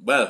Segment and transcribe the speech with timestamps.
[0.00, 0.24] Bal,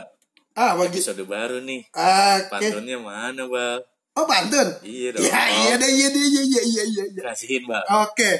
[0.58, 0.98] Ah, bagi.
[0.98, 1.86] episode baru nih.
[1.94, 2.50] Oke.
[2.50, 3.78] Pantunnya mana, Bal?
[4.18, 4.66] Oh, pantun.
[4.82, 5.22] Iya dong.
[5.22, 7.04] Ya, iya deh, iya deh, iya, iya, iya, iya.
[7.14, 7.22] iya.
[7.22, 7.80] Kasihin, Bal.
[8.04, 8.30] Oke.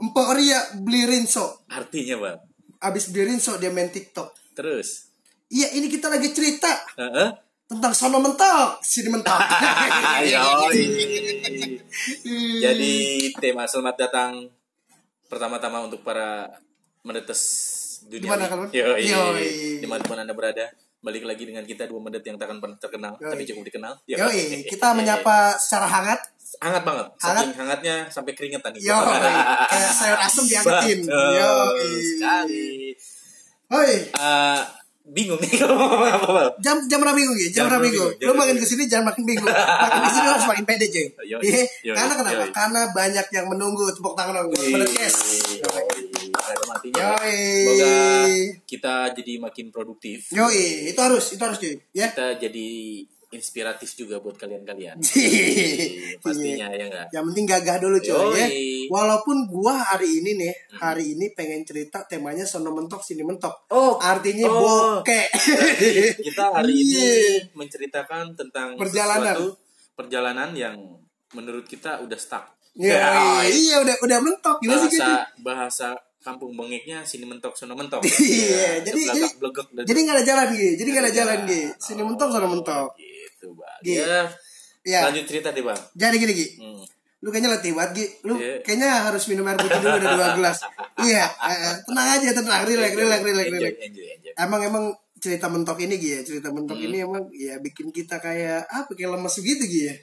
[0.00, 1.64] Empok Ria beli Rinso.
[1.72, 2.36] Artinya, Bal.
[2.84, 4.54] Abis beli Rinso dia main TikTok.
[4.54, 5.08] Terus.
[5.50, 7.28] Iya, ini kita lagi cerita Heeh.
[7.66, 9.34] tentang sono mentok, sini mentok.
[12.64, 12.92] Jadi
[13.40, 14.46] tema selamat datang
[15.26, 16.46] pertama-tama untuk para
[17.02, 17.42] mendetes
[18.02, 18.24] dunia.
[18.26, 18.68] Gimana, kawan?
[18.70, 19.02] Yoi.
[19.04, 19.48] Yoi.
[19.76, 20.64] Di mana pun anda berada,
[20.98, 23.30] balik lagi dengan kita dua mendet yang takkan pernah terkenal, Yoi.
[23.30, 23.92] tapi cukup dikenal.
[24.04, 24.40] Yoi,
[24.72, 26.20] kita menyapa secara hangat.
[26.56, 27.36] Hangat banget, Hangat.
[27.40, 28.82] saking hangatnya sampai keringetan nih.
[28.82, 28.98] Yo,
[29.70, 30.98] kayak sayur asem diangkatin.
[31.02, 31.52] Betul Yo,
[32.10, 32.68] sekali.
[33.68, 34.60] Hoi, Eh,
[35.06, 36.48] bingung nih kalau mau ngomong apa, Bal?
[36.58, 37.48] jam jam berapa minggu ya?
[37.52, 38.02] Jam berapa minggu?
[38.20, 39.46] Lu makin ke sini jangan makin bingung.
[39.46, 41.06] Makin ke sini harus makin pede cuy.
[41.24, 41.62] Yoi, Iya.
[41.84, 42.34] yoi, Karena kenapa?
[42.36, 42.50] yoi.
[42.50, 44.50] Karena banyak yang menunggu tepuk tangan dong.
[44.50, 45.14] Wih, Menetes.
[46.50, 46.56] Yoi.
[46.56, 47.00] Ada matinya.
[47.14, 47.38] Yoi.
[47.38, 47.94] Semoga
[48.66, 50.18] kita jadi makin produktif.
[50.30, 51.74] Yoi, itu harus, itu harus cuy.
[51.92, 52.10] Ya.
[52.10, 52.68] Kita jadi
[53.30, 54.98] inspiratif juga buat kalian-kalian.
[55.06, 56.18] Iya.
[56.18, 57.06] Pastinya ya enggak?
[57.10, 58.34] Yang penting gagah dulu cuy Yoi.
[58.34, 58.46] ya.
[58.90, 63.70] Walaupun gua hari ini nih, hari ini pengen cerita temanya sono mentok sini mentok.
[63.70, 64.98] Oh, Artinya oh.
[64.98, 65.26] bokeh.
[66.26, 67.54] Kita hari ini Iya.
[67.54, 69.38] menceritakan tentang Perjalanan.
[69.38, 69.62] sesuatu
[69.94, 70.74] perjalanan yang
[71.30, 72.56] menurut kita udah stuck.
[72.72, 75.02] Ya, Ya, iya udah udah mentok gimana sih gitu?
[75.04, 75.88] bahasa bahasa
[76.20, 78.04] kampung bengeknya sini mentok sono mentok.
[78.06, 80.72] Iya, jadi- Belagak, jadi- belegek, dan- Jadi nggak ada jalan gitu.
[80.76, 81.68] Jadi nggak ada jalan gitu.
[81.76, 82.88] Sini mentok sono mentok.
[82.94, 83.80] Gitu, Bang.
[83.80, 84.04] Gitu.
[84.82, 85.80] Ya, lanjut cerita deh, Bang.
[85.92, 86.46] Jadi gini Gi.
[86.56, 86.82] Hmm.
[87.20, 88.06] Lu kayaknya letih banget Gi.
[88.22, 88.60] Lu Iya.
[88.60, 90.58] kayaknya harus minum air putih dulu udah dua gelas.
[91.00, 93.74] iya, eh, tenang aja tenang, relax, relax, relax, relax.
[94.34, 94.84] Emang emang
[95.16, 96.86] cerita mentok ini Gi ya, cerita mentok Hmm.
[96.86, 99.94] ini emang ya bikin kita kayak apa kayak lemes gitu Gi ya.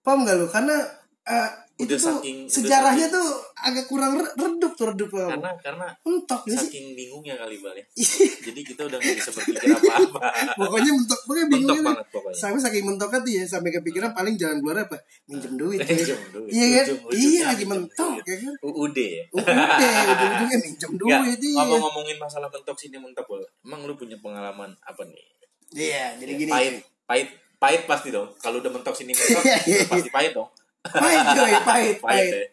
[0.00, 0.48] Paham gak lu?
[0.48, 0.76] Karena
[1.22, 1.48] eh,
[1.80, 3.26] itu Udah tuh saking- udah sejarahnya tuh
[3.58, 5.30] agak kurang re- redup tuh redup paham?
[5.32, 6.60] Karena karena mentok ini sih.
[6.66, 7.84] saking bingungnya kali Bal ya.
[7.94, 8.28] Iya.
[8.42, 10.18] Jadi kita udah gak bisa berpikir apa-apa.
[10.60, 12.36] pokoknya mentok pokoknya bingung Mentok banget pokoknya.
[12.36, 14.96] sampai saking mentoknya tuh ya sampai kepikiran paling jalan keluar apa
[15.26, 16.50] minjem duit Minjem duit.
[16.50, 19.24] iya kan iya lagi mentok ya kan UUD ya.
[19.32, 23.40] udah ujung-ujungnya minjem duit iya ngomong-ngomongin masalah mentok sini mentok Bal.
[23.62, 25.26] Emang lu punya pengalaman apa nih?
[25.70, 26.74] iya jadi gini Pahit,
[27.04, 28.26] pahit, pahit pasti dong.
[28.36, 30.48] Kalau udah mentok sini mentok, Iya, iya, udah pasti pahit dong.
[30.82, 32.44] Pahit coy pahit Pahit pahit ya.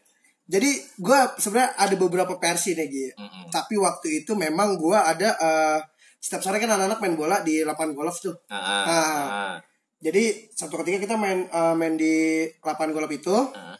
[0.47, 3.07] jadi gue sebenarnya ada beberapa versi nih Gi.
[3.13, 3.43] Mm-mm.
[3.49, 5.79] tapi waktu itu memang gue ada eh,
[6.17, 9.53] setiap sore kan anak-anak main bola di lapangan golf tuh Ah, ah, Ah.
[9.97, 13.77] jadi satu ketika kita main eh, main di lapangan golf itu ah.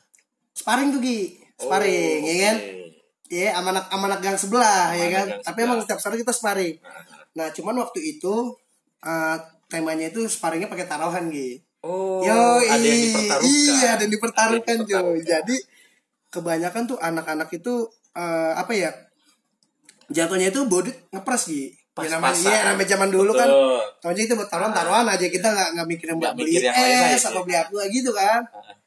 [0.52, 1.20] sparring tuh Gi
[1.56, 2.86] sparring Oh, ya kan oke.
[3.28, 5.28] Iya, sama anak sama anak gang sebelah ya Sama kan.
[5.28, 5.66] Tapi sebelah.
[5.68, 6.80] emang setiap sore kita sparring.
[6.80, 7.24] Ah, ah.
[7.36, 8.56] Nah, cuman waktu itu
[9.02, 9.36] eh,
[9.68, 11.60] temanya itu sparringnya pakai taruhan gitu.
[11.86, 12.34] Oh, Yo,
[12.66, 13.46] ada yang dipertaruhkan.
[13.46, 14.86] Iya, ada yang dipertaruhkan, Ada yang Jo.
[14.90, 15.26] dipertaruhkan.
[15.30, 15.56] Jadi
[16.28, 17.74] kebanyakan tuh anak-anak itu
[18.18, 18.92] eh, apa ya?
[20.10, 21.74] Jatuhnya itu bodit ngepres gitu.
[21.98, 23.50] Ya, namanya, iya, namanya zaman dulu kan.
[23.50, 23.82] Betul.
[24.06, 27.42] Tahunya itu buat taruhan-taruhan aja kita nggak nggak mikirin buat beli mikir es ya.
[27.42, 28.42] beli apa gitu kan.
[28.54, 28.78] Ah,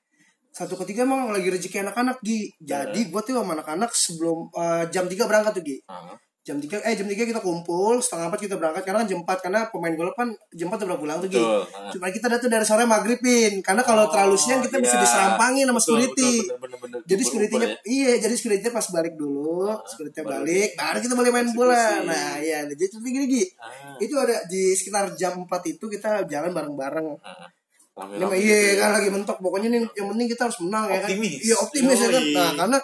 [0.55, 2.55] Satu ketika emang lagi rezeki anak-anak Gi.
[2.63, 5.77] Jadi gua tuh sama anak-anak sebelum eh, jam 3 berangkat tuh Gi.
[5.91, 6.15] ah.
[6.41, 9.45] Jam 3 eh jam 3 kita kumpul setengah empat kita berangkat karena kan jam 4
[9.45, 11.37] karena pemain golf kan jam 4 udah pulang tuh Gi.
[11.37, 11.61] Betul.
[11.69, 11.93] Ah.
[11.93, 15.05] cuma kita datang dari sore maghribin karena kalau terlalu siang kita bisa iya.
[15.05, 17.01] diserampangin sama Betul, security betul, bener, bener, bener.
[17.05, 17.77] jadi securitynya ya.
[17.85, 22.33] iya jadi securitynya pas balik dulu securitynya baru balik baru kita boleh main bola nah
[22.41, 26.57] iya jadi seperti gini Gi Ah, itu ada di sekitar jam 4 itu kita jalan
[26.57, 27.53] bareng-bareng ah.
[28.01, 28.81] mah gitu iya ya.
[28.81, 31.41] kan lagi mentok pokoknya nih yang penting kita harus menang ya kan Optimis.
[31.45, 32.79] iya optimis ya kan nah karena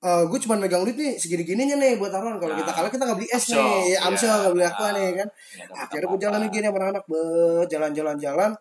[0.00, 2.60] gue cuma megang duit nih segini gininya nih buat taruhan kalau Nah.
[2.60, 3.58] kita kalah kita nggak beli es Amsel.
[3.58, 3.82] nih.
[3.88, 4.36] Ya, amsel Iya.
[4.38, 5.28] nggak beli apa nih kan?
[5.28, 7.04] Dapat akhirnya gue jalan nih gini sama anak-anak.
[7.04, 7.20] Be
[7.66, 8.52] jalan-jalan jalan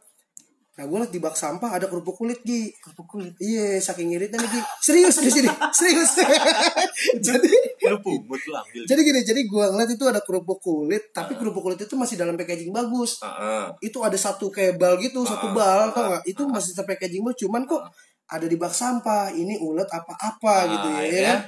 [0.78, 2.70] nah gue liat di bak sampah ada kerupuk kulit Gi.
[2.76, 3.34] Kerupuk kulit.
[3.40, 4.62] Iya saking iritnya nih Gi.
[4.80, 5.50] Serius di sini.
[5.72, 6.22] Serius.
[7.20, 7.50] Jadi
[7.84, 8.84] Lu pungut lu ambil.
[8.84, 12.36] jadi gini jadi gue ngeliat itu ada kerupuk kulit tapi kerupuk kulit itu masih dalam
[12.36, 13.22] packaging bagus.
[13.22, 13.66] Ah, ah.
[13.80, 17.34] itu ada satu kayak bal gitu satu bal tau gak itu masih sampai packaging bal
[17.34, 17.82] cuman kok
[18.28, 21.40] ada di bak sampah ini ulet apa-apa Ah, gitu ya, ya ya kan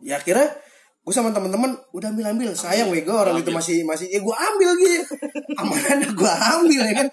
[0.00, 0.48] ya akhirnya
[0.98, 3.60] gue sama temen-temen udah ambil ambil sayang wego orang itu Ambil.
[3.60, 5.04] masih masih ya gue ambil gitu
[5.54, 7.08] amanahnya gue ambil ya kan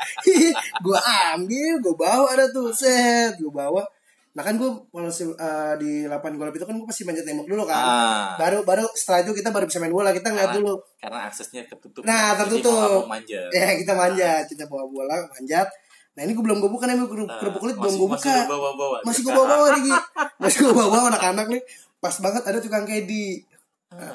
[0.78, 3.84] gue ambil gue bawa ada tuh set gue bawa
[4.32, 7.68] nah kan gue kalau eh, di lapangan golf itu kan gue pasti manjat tembok dulu
[7.68, 8.28] kan Ah.
[8.40, 11.62] baru baru setelah itu kita baru bisa main bola kita ngeliat Karena- dulu Karena aksesnya
[11.66, 12.02] tertutup.
[12.06, 12.72] Nah, tertutup.
[12.72, 13.50] nggak mau manjat.
[13.52, 15.66] Ya kita manjat, kita bawa bola manjat.
[16.12, 18.28] Nah ini gue belum gue buka nih kerupuk Nah, kerupuk kulit belum masih- gue masih
[18.28, 18.42] buka.
[18.42, 18.98] lu bawa-bawa.
[19.02, 19.94] Masih gue bawa bawa nih, Gi.
[20.38, 21.62] masih gue bawa bawa anak-anak nih.
[21.98, 23.26] Pas banget ada tukang kedi.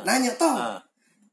[0.03, 0.81] Nanya toh, Ah.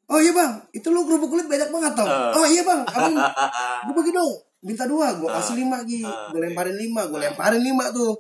[0.06, 2.06] oh iya bang, itu lu kerupuk kulit banyak banget toh.
[2.06, 2.32] Ah.
[2.34, 3.16] Oh iya bang, abang,
[3.86, 4.32] gue bagi dong.
[4.62, 6.00] Minta dua, gue kasih lima Gi.
[6.02, 8.16] Ah, Gue lemparin lima, gue lemparin lima tuh.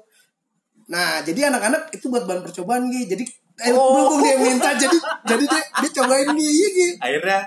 [0.85, 3.07] Nah jadi anak-anak itu buat bahan percobaan Gi.
[3.07, 3.23] Jadi
[3.55, 3.95] eh, Oh.
[4.09, 6.89] berhubung dia minta jadi jadi dia, dia cobain nih iya Gi.
[6.99, 7.39] Akhirnya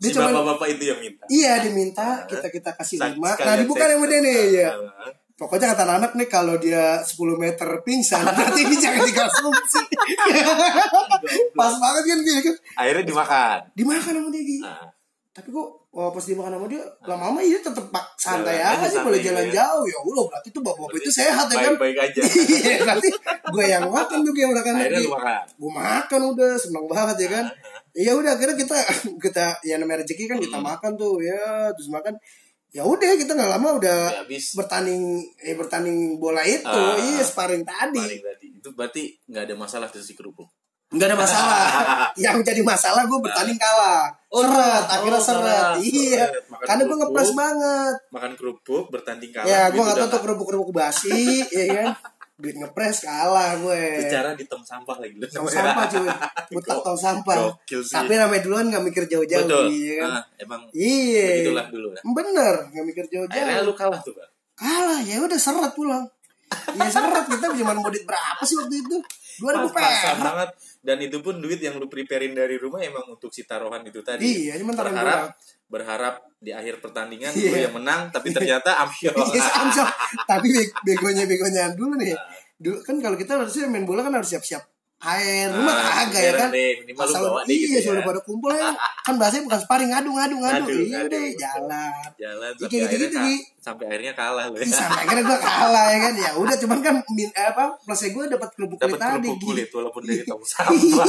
[0.00, 1.24] dia si cuma bapak-bapak itu yang minta.
[1.28, 4.70] iya diminta kita kita kasih lima nah dibuka sama dia nih ya
[5.36, 9.80] pokoknya kata anak nih kalau dia 10 meter pingsan berarti ini jangan dikonsumsi
[11.58, 13.58] pas banget kan dia kan Akhirnya dimakan.
[13.72, 14.60] dimakan sama dia.
[14.60, 14.84] Nah,
[15.30, 19.20] tapi kok oh, pas dimakan sama dia lama-lama iya tetep pak santai aja santai, boleh
[19.24, 19.52] jalan ya.
[19.64, 22.20] jauh ya Allah berarti tuh bapak-bapak itu sehat ya kan baik-baik aja.
[22.60, 23.08] iya berarti
[23.48, 25.44] gue yang makan tuh yang makan Akhirnya makan.
[25.56, 27.46] gue makan udah seneng banget ya kan
[27.92, 28.78] ya udah akhirnya kita
[29.24, 30.66] kita ya namanya rezeki kan kita Hmm.
[30.66, 31.40] makan tuh ya
[31.70, 32.14] terus makan
[32.68, 35.02] ya udah kita nggak lama udah Ya, habis bertanding
[35.38, 36.94] eh bertanding bola itu Ah.
[36.94, 38.46] iya sparring tadi tadi.
[38.54, 40.46] Itu berarti nggak ada masalah tuh si kerupuk.
[40.88, 41.62] nggak ada masalah
[42.20, 45.82] yang jadi masalah gue bertanding kalah Oh, seret oh, akhirnya seret seret.
[45.84, 46.24] iya.
[46.44, 49.46] Makan karena gue ngepres banget Makan kerupuk, bertanding kalah.
[49.46, 51.86] ya gue duit nggak tahu tuh kerupuk kerupuk basi ya kan
[52.40, 55.14] duit ngepres kalah gue Secara di tong sampah lagi.
[55.14, 55.24] lu.
[55.26, 56.08] tong sampah cuy
[56.52, 57.36] butak tong sampah
[57.86, 59.66] tapi namanya duluan nggak mikir jauh-jauh Betul.
[59.70, 61.88] iya kan Ah, emang iya begitulah dulu.
[61.90, 62.02] Nah.
[62.10, 64.28] bener nggak mikir Akhirnya jauh-jauh lu kalah tuh, Pak.
[64.54, 66.04] kalah ya udah seret pulang
[66.50, 68.96] Iya seret kita cuma mau duit berapa sih waktu itu
[69.38, 70.50] dua ribu Pas-pasan perak banget
[70.80, 74.26] dan itu pun duit yang lu preparein dari rumah emang untuk si taruhan itu tadi
[74.46, 75.32] Iya, cuma taruhan berharap doang.
[75.66, 77.48] berharap di akhir pertandingan Iya.
[77.48, 79.88] lu yang menang tapi ternyata amsyong Iya Samsung.
[80.24, 82.14] Tapi be- begonya begonya dulu nih.
[82.56, 84.62] Dulu kan kalau kita harusnya main bola kan harus siap-siap
[85.02, 85.48] air.
[85.48, 86.48] Rumah Ah, kagak ya kan.
[86.50, 88.02] deh, lu Asal bawa deh gitu iya ya.
[88.02, 88.68] pada kumpul ya.
[89.00, 90.66] Kan bahasanya bukan sparring ngadu ngadu ngadu.
[90.78, 91.92] Iya deh jalan.
[92.14, 95.38] jalan Iya, sampai kayak akhirnya gitu-gitu, ka- sampai akhirnya kalah lu Ih, sampai akhirnya gue
[95.38, 96.14] kalah ya kan.
[96.14, 99.08] Ya udah cuman kan min, eh, apa plusnya gue dapat kerupuk kulit tadi.
[99.24, 101.06] kerupuk kulit walaupun dari tong sampah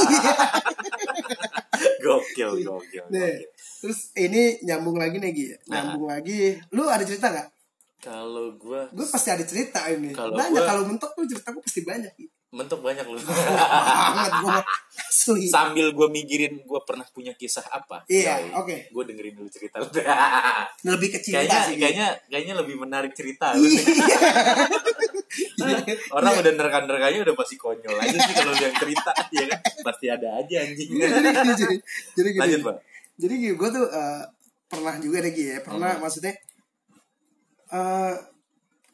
[1.98, 3.50] gokil gokil Nih, gokil
[3.82, 5.46] terus ini nyambung lagi nih Gi.
[5.66, 5.82] Nah.
[5.84, 6.54] Nyambung lagi.
[6.70, 7.48] Lu ada cerita nggak?
[7.98, 10.10] kalau gua Gue pasti ada cerita ini.
[10.10, 12.10] Banyak kalau mentok tuh cerita gue pasti banyak.
[12.12, 12.26] Gi.
[12.52, 14.58] Mentok banyak lu banget gue
[15.00, 15.48] asli.
[15.48, 18.92] sambil gua mikirin gua pernah punya kisah apa Iya, oke.
[18.92, 19.88] gue dengerin dulu cerita lu
[20.92, 21.76] lebih ke cinta kayaknya sih.
[21.76, 23.56] kayaknya kayaknya lebih menarik cerita.
[23.56, 23.80] Iya.
[26.12, 30.06] orang udah nerka-nerkanya udah pasti konyol aja sih kalau dia yang cerita ya kan pasti
[30.06, 31.76] ada aja anjing jadi gini, jadi,
[32.12, 32.40] jadi gini.
[32.40, 32.76] lanjut pak
[33.12, 34.22] Jadi gue tuh eh,
[34.66, 36.00] pernah juga deh ya, pernah Hmm.
[36.00, 36.32] maksudnya
[37.70, 38.14] eh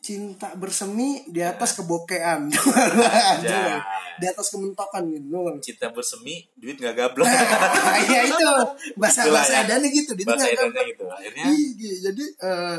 [0.09, 2.49] cinta bersemi di atas kebokean.
[3.45, 3.85] Ya.
[4.17, 5.29] di atas kementokan gitu.
[5.61, 7.29] Cinta bersemi duit nggak gablak
[8.09, 8.49] Iya itu
[8.97, 9.61] bahasa Itulah bahasa ya.
[9.65, 10.11] edannya gitu.
[10.13, 11.91] Dia tuh bahasa nggak- edannya gitu akhirnya Iya, Gi.
[12.03, 12.79] jadi eh,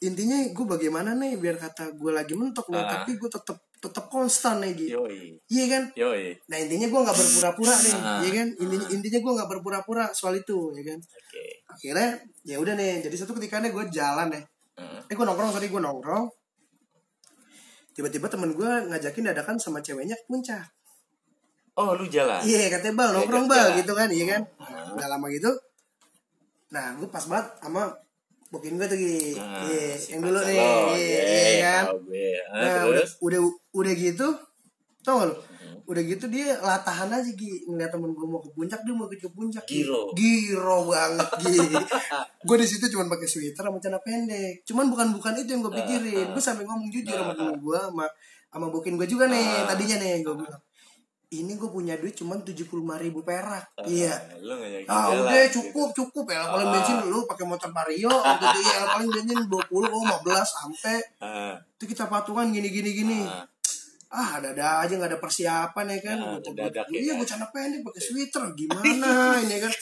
[0.00, 2.88] intinya gue bagaimana nih biar kata gue lagi mentok loh, Ah.
[2.94, 4.86] tapi gue tetap tetap konstan nih Gi.
[4.90, 5.82] yoi Iya kan?
[5.94, 8.20] yoi Nah intinya gue nggak berpura-pura nih, Ah.
[8.20, 8.48] ya kan?
[8.54, 10.98] Intinya intinya gue nggak berpura-pura soal itu, ya kan?
[11.00, 12.08] oke Akhirnya
[12.42, 13.00] ya udah nih.
[13.00, 14.44] Jadi satu ketika nih gue jalan nih.
[14.76, 15.00] Hmm.
[15.04, 16.26] Eh gue nongkrong tadi gue nongkrong.
[18.00, 20.64] Tiba-tiba temen gue ngajakin dadakan sama ceweknya ke puncak.
[21.76, 24.40] oh lu jalan Iya katanya bal nongkrong Diajak bal gitu kan, iya kan?
[24.96, 25.52] Udah lama gitu.
[26.72, 27.92] Nah gue pas banget sama
[28.48, 29.36] bokin gue tuh Gi.
[29.36, 31.84] Nah, Iya, si yang dulu nih, iya, iya, iya kan?
[31.92, 32.28] tahu gue.
[32.40, 33.40] Ah, Nah, udah, terus udah
[33.76, 34.28] udah gitu,
[35.04, 35.34] tau gak lu?
[35.90, 39.26] Udah gitu dia latahan aja Gi ngeliat temen gue mau ke puncak dia mau ke
[39.26, 39.66] puncak.
[39.66, 39.82] Gi.
[39.82, 40.14] Giro.
[40.14, 41.58] Giro banget Gi.
[42.46, 44.62] gue di situ cuma pakai sweater sama celana pendek.
[44.62, 46.26] Cuman bukan bukan itu yang gue pikirin.
[46.30, 48.06] Gue sampai ngomong jujur sama temen gue sama
[48.50, 50.62] sama bokin gue juga nih tadinya nih gue bilang
[51.30, 54.58] ini gue punya duit cuman tujuh puluh ribu perak iya Ah, lu
[54.90, 55.62] Ah udah gitu.
[55.62, 58.10] cukup cukup ya paling bensin lu pakai motor vario
[58.42, 63.18] gitu ya paling bensin 20 oh 15 sampai Ah, itu kita patungan gini gini gini
[63.22, 63.46] ah.
[64.10, 66.16] Ah ada ada aja nggak ada persiapan ya kan?
[66.18, 67.16] Ah, Gua- mendadak gua- ya iya kan?
[67.16, 69.72] gue celana pendek pakai sweater gimana ini kan?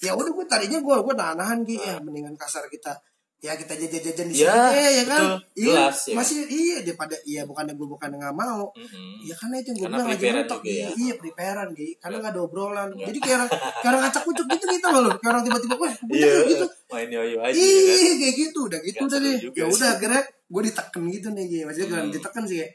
[0.00, 2.90] Ya udah gue tadinya gue gue nahan nahan gitu ya mendingan kasar kita.
[3.38, 5.16] Ya kita jajan jajan di Ya, sini ya kan?
[5.16, 5.36] betul.
[5.56, 6.12] iya Jelas, ya.
[6.12, 8.68] masih iya daripada iya bukannya gue bukan nggak mau.
[8.70, 9.22] Mm-mm.
[9.22, 10.88] Ya karena itu yang gue bilang aja mentok ya.
[10.92, 12.88] Iya preparean gitu Karena gak ada obrolan.
[12.92, 16.40] Jadi kayak Kayak orang ngacak kucuk gitu gitu loh Kayak orang tiba-tiba Wah Iya, iya.
[16.50, 16.66] gitu.
[16.90, 17.96] main yoyo aja ya kan?
[17.96, 18.58] Iya kayak gitu.
[18.62, 19.36] Udah gitu Nggak udah deh.
[19.56, 22.12] Ya udah akhirnya Gue diteken gitu nih gitu Maksudnya gue Hmm.
[22.12, 22.72] diteken sih kayak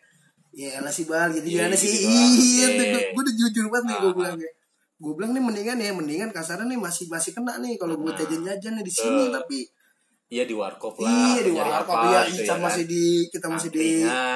[0.55, 2.07] Ya elah sih bal gitu Iya, Gimana sih gitu.
[2.07, 2.67] Iya.
[3.11, 4.15] Gue udah jujur banget nih gue Ah.
[4.15, 4.55] bilang kayak
[4.95, 8.15] Gue bilang nih mendingan ya Mendingan kasarnya nih masih masih kena nih Kalau gue Ah.
[8.15, 9.23] jajan-jajan nih di sini.
[9.29, 9.57] Tapi
[10.25, 11.37] Iya di warkop lah.
[11.37, 12.89] Iya di warkop apa ya gitu kita ya masih kan?
[12.89, 13.87] di kita masih di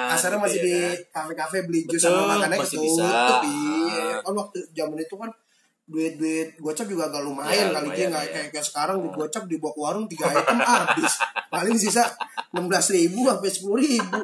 [0.05, 0.97] kasarnya gitu masih ya di kan?
[1.09, 3.41] kafe-kafe beli jus sama makannya masih ketutup bisa.
[3.41, 4.17] iya Ah.
[4.21, 5.29] kan waktu zaman itu kan
[5.87, 8.31] duit duit gocap juga agak lumayan Ya, kali dia nggak ya.
[8.31, 11.13] kayak, kayak sekarang di gocap dibawa ke warung tiga item habis
[11.49, 12.03] paling sisa
[12.53, 14.19] enam belas ribu sampai sepuluh ribu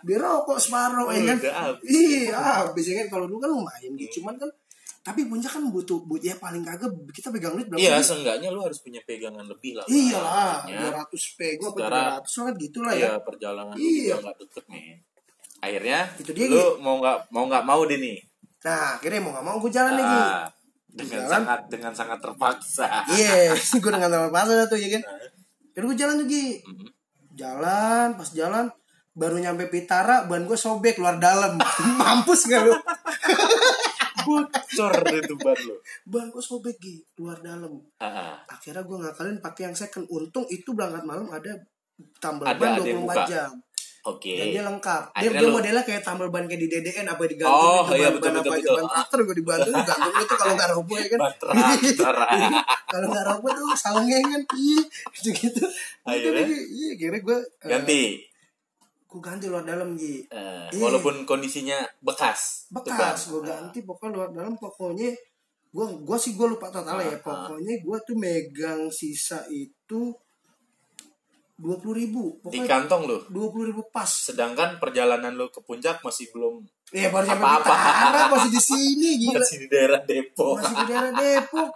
[0.00, 1.88] di rokok separuh ya kan Udah habis.
[1.88, 4.50] iya habis ya kan kalau dulu kan lumayan gitu cuman kan
[4.98, 8.04] tapi puncak kan butuh butuh ya paling kagak kita pegang duit berapa Iya, duit?
[8.04, 9.86] seenggaknya lu harus punya pegangan lebih lah.
[9.86, 12.98] Iya lah, Maksudnya, 200 pego apa Secara- 300 kan gitu lah ya.
[13.00, 14.14] Iya, perjalanan Iya.
[14.20, 14.84] nggak deket nih.
[15.58, 18.18] Akhirnya Itu dia, lu mau nggak mau nggak mau deh nih.
[18.60, 20.18] Nah, akhirnya mau gak mau gue jalan lagi.
[20.20, 20.44] Ah,
[20.88, 23.32] dengan jalan sangat dengan sangat terpaksa iya
[23.78, 25.02] gue dengan teman pasar tuh ya kan
[25.70, 26.88] kan gue jalan tuh Gi Mhm.
[27.32, 28.66] jalan pas jalan
[29.18, 31.58] baru nyampe Pitara ban gue sobek luar dalam.
[31.98, 32.74] Mampus gak lu?
[34.20, 37.02] Bocor itu ban lo ban gue sobek Gi.
[37.16, 37.74] Luar dalam.
[37.98, 38.34] Ah, ah.
[38.46, 40.06] akhirnya gue ngakalin pakai yang second.
[40.08, 41.50] Untung itu berangkat malam ada
[42.16, 43.24] tambal Ada- ban 24 buka.
[43.26, 43.52] jam.
[44.00, 44.30] Oke.
[44.32, 45.02] Dan dia lengkap.
[45.04, 47.92] Dia, Akhirnya dia lu- modelnya kayak tambal ban kayak di DDN apa digantung Oh, itu
[47.94, 48.74] iya, ban, betul, ban betul, apa betul.
[48.74, 51.20] ban traktor gue dibantu gantung itu kalau nggak roboh ya kan?
[51.34, 52.14] Traktor.
[52.92, 54.80] kalau nggak roboh tuh salengnya kan iya
[55.12, 55.62] gitu gitu
[56.02, 56.46] Akhirnya?
[56.48, 58.00] iya kira gue ganti
[59.08, 60.80] gue ganti luar dalam Gi Eh, Iya.
[60.84, 62.68] walaupun kondisinya bekas.
[62.68, 64.54] Bekas gue ganti pokoknya luar dalam.
[64.54, 65.08] Pokoknya
[65.68, 67.08] gue gue sih gue lupa total ya.
[67.08, 67.20] Ah, ah.
[67.24, 70.12] pokoknya gue tuh megang sisa itu
[71.58, 72.36] dua puluh ribu.
[72.38, 74.06] Di pokoknya kantong lo dua puluh ribu pas.
[74.06, 76.60] Sedangkan perjalanan lo ke puncak masih belum
[76.92, 77.74] ya baru sampai Apa-apa.
[77.74, 79.40] Pitara masih di sini gila.
[79.40, 80.56] Masih di daerah Depok.
[80.60, 81.70] Masih di daerah Depok.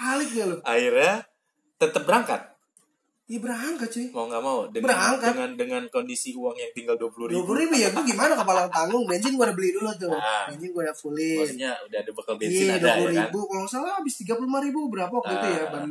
[0.00, 1.14] Alik gak lo akhirnya
[1.76, 2.40] tetap berangkat
[3.30, 4.06] iya berangkat cuy.
[4.10, 5.30] Mau nggak mau dengan Berangkat.
[5.30, 8.34] dengan dengan kondisi uang yang tinggal dua puluh dua ribu puluh ribu ya gue gimana
[8.34, 9.06] kepala tanggung?
[9.06, 10.10] Bensin gue udah beli dulu tuh.
[10.18, 10.50] Ah.
[10.50, 11.38] bensin gue udah fullin.
[11.38, 13.40] Maksudnya udah ada bekal bensin iya ada dua ya puluh kan ribu.
[13.46, 15.70] Kalau nggak salah habis tiga puluh lima ribu berapa waktu itu ya Ah.
[15.70, 15.84] ban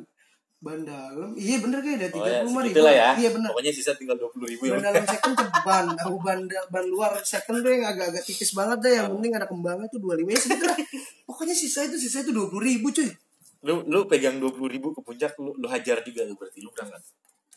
[0.59, 1.29] ban dalam.
[1.39, 2.75] Iya bener kayak ada oh tiga ya puluh lima ribu.
[2.83, 3.07] ya.
[3.15, 3.49] Iya bener.
[3.55, 4.71] Pokoknya sisa tinggal dua puluh ribu ya.
[4.75, 8.93] Ban dalam second ceban aku ban ban luar second tuh yang agak-agak tipis banget deh
[8.99, 10.41] yang penting ada kembangnya tuh dua lima ya
[11.23, 13.07] pokoknya sisa itu sisa itu dua puluh ribu cuy.
[13.63, 16.71] Lu lu pegang dua puluh ribu ke puncak lu, lu hajar juga lu berarti lu
[16.75, 16.99] berangkat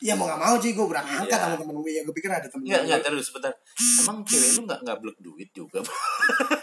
[0.02, 1.38] ya mau gak mau cuy gue berangkat Iya.
[1.38, 3.52] sama temen gue ya gue pikir ada temen Enggak, enggak, terus sebentar.
[4.02, 5.78] Emang cewek lu enggak enggak blok duit juga?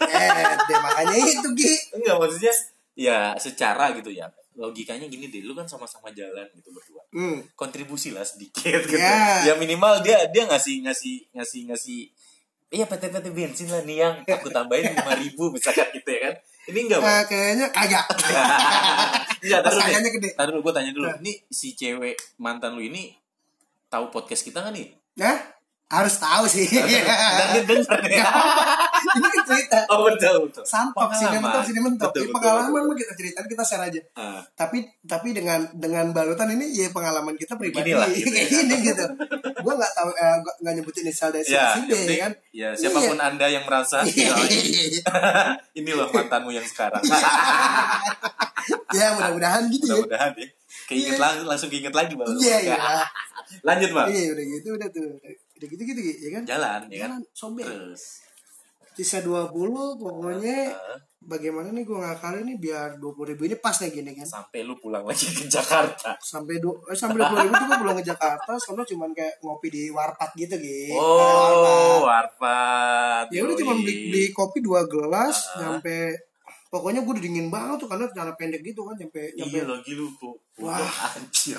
[0.06, 0.28] eh
[0.60, 2.52] deh makanya itu Gi enggak, maksudnya
[2.94, 4.28] ya secara gitu ya.
[4.52, 7.00] Logikanya gini deh, lu kan sama-sama jalan gitu berdua.
[7.10, 7.56] hmm.
[7.56, 9.00] Kontribusi lah sedikit gitu.
[9.00, 9.48] Ya.
[9.48, 12.00] Ya minimal dia dia ngasih ngasih ngasih ngasih
[12.70, 16.34] Iya PT-PT bensin lah nih yang aku tambahin lima ribu misalkan gitu ya kan.
[16.70, 17.10] Ini enggak, Bang?
[17.10, 18.04] Eh, kayaknya kagak
[19.42, 20.10] Enggak, taruh deh.
[20.14, 20.28] gede.
[20.38, 21.06] Taruh dulu, gue tanya dulu.
[21.10, 21.18] Nah.
[21.18, 23.10] Ini si cewek mantan lu ini
[23.90, 24.86] tahu podcast kita nggak nih?
[25.16, 25.34] ya
[25.90, 26.70] harus tahu sih
[27.50, 28.22] Dan denger nih.
[29.10, 30.62] ini kan cerita Oh betul betul.
[30.62, 34.00] santok sini mentok sini mentok Betul, Ini betul, pengalaman mah kita ceritain kita share aja
[34.14, 34.38] Ah.
[34.54, 38.54] tapi tapi dengan dengan balutan ini ya pengalaman kita pribadi Beginilah, gitu kayak ya.
[38.54, 39.04] gini gitu
[39.60, 42.32] gue nggak tahu eh, gua nggak nyebutin inisial dari Ya, si yang B penting, kan
[42.54, 44.30] ya siapa pun anda yang merasa Iya.
[45.74, 47.02] ini loh mantanmu yang sekarang.
[48.94, 50.48] ya mudah-mudahan gitu ya Mudah-mudahan ya.
[50.90, 51.22] Keinget Iya.
[51.22, 52.26] lang- langsung keinget lagi bang.
[52.36, 52.76] iya iya
[53.66, 54.08] Lanjut bang.
[54.08, 55.06] iya udah gitu udah tuh
[55.54, 57.22] udah gitu gitu ya kan Jalan ya kan.
[57.30, 58.26] sobek Terus.
[58.92, 59.54] sisa 20
[59.96, 64.26] pokoknya ah, bagaimana nih gue ngakalin nih biar 20 ribu ini pas nih gini kan
[64.26, 66.18] sampai lu pulang lagi ke Jakarta.
[66.20, 69.68] sampai du eh, sampai 20 ribu tuh gue pulang ke Jakarta soalnya cuman kayak ngopi
[69.68, 73.30] di warpat gitu gitu Oh, warpat.
[73.30, 75.56] ya udah cuma beli, beli kopi dua gelas Ah.
[75.70, 76.12] nyampe
[76.70, 79.92] pokoknya gue udah dingin banget tuh karena celana pendek gitu kan nyampe nyampe Iya lagi
[79.92, 80.38] lu kok.
[80.56, 80.78] Wah.
[81.12, 81.58] Anjir.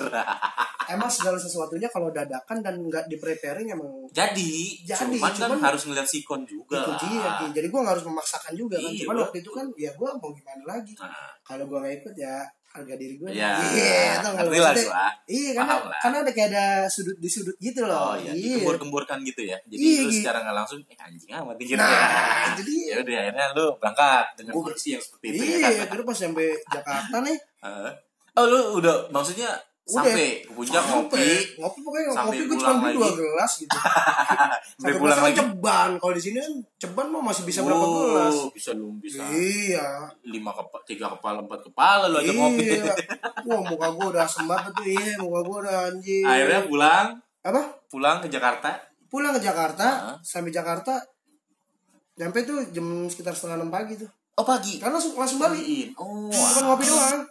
[0.88, 5.62] emang segala sesuatunya kalau dadakan dan nggak di preparing emang Jadi, Jadi, cuman, kan cuman-
[5.62, 6.80] harus ngeliat sikon juga.
[6.80, 7.34] itu dia lah.
[7.38, 7.46] Ki.
[7.52, 10.30] jadi gue nggak harus memaksakan juga kan Iya, cuman waktu itu kan ya gue mau
[10.30, 12.36] gimana lagi Nah, kalau gue nggak ikut ya
[12.72, 15.06] harga diri gue Ya, iya tau ngerti lah gua.
[15.26, 16.00] iya karena lah.
[16.00, 19.60] karena ada kayak ada sudut di sudut gitu loh Oh iya, iya dikembur-kemburkan gitu ya.
[19.62, 20.16] Jadi Iya, lu gitu.
[20.18, 22.56] secara nggak langsung eh anjing amat dikit Nah, ya.
[22.58, 22.88] dia.
[22.88, 25.86] Ya udah akhirnya lu berangkat dengan Gua- kondisi yang seperti itu iya ya kan.
[25.90, 27.90] terus pas sampai Jakarta nih Heeh.
[28.32, 29.50] oh lu udah maksudnya.
[29.94, 31.26] Sampai ke puncak ngopi.
[31.56, 33.76] Ngopi pokoknya sampai ngopi gue cuma beli dua gelas gitu.
[34.80, 35.38] Sampai pulang pulang lagi.
[35.38, 35.90] ceban.
[35.96, 38.36] Kalau di sini kan ceban mah masih bisa berapa Oh, gelas?
[38.50, 39.22] bisa lu bisa.
[39.24, 40.08] Iya.
[40.24, 42.64] Lima kepala tiga kepala empat kepala lu aja ngopi.
[42.72, 42.94] iya.
[43.46, 46.24] Wah muka gue udah sembat tuh iya muka gue udah anjing.
[46.24, 47.06] Akhirnya pulang.
[47.42, 47.62] Apa?
[47.86, 48.70] Pulang ke Jakarta.
[49.06, 49.86] pulang ke Jakarta.
[49.86, 50.16] Hah?
[50.20, 50.96] sampai Jakarta
[52.14, 54.08] nyampe tuh jam sekitar setengah enam pagi tuh.
[54.34, 54.80] Oh pagi.
[54.80, 55.92] karena langsung langsung balik.
[55.94, 56.28] Oh.
[56.28, 57.22] bukan ngopi doang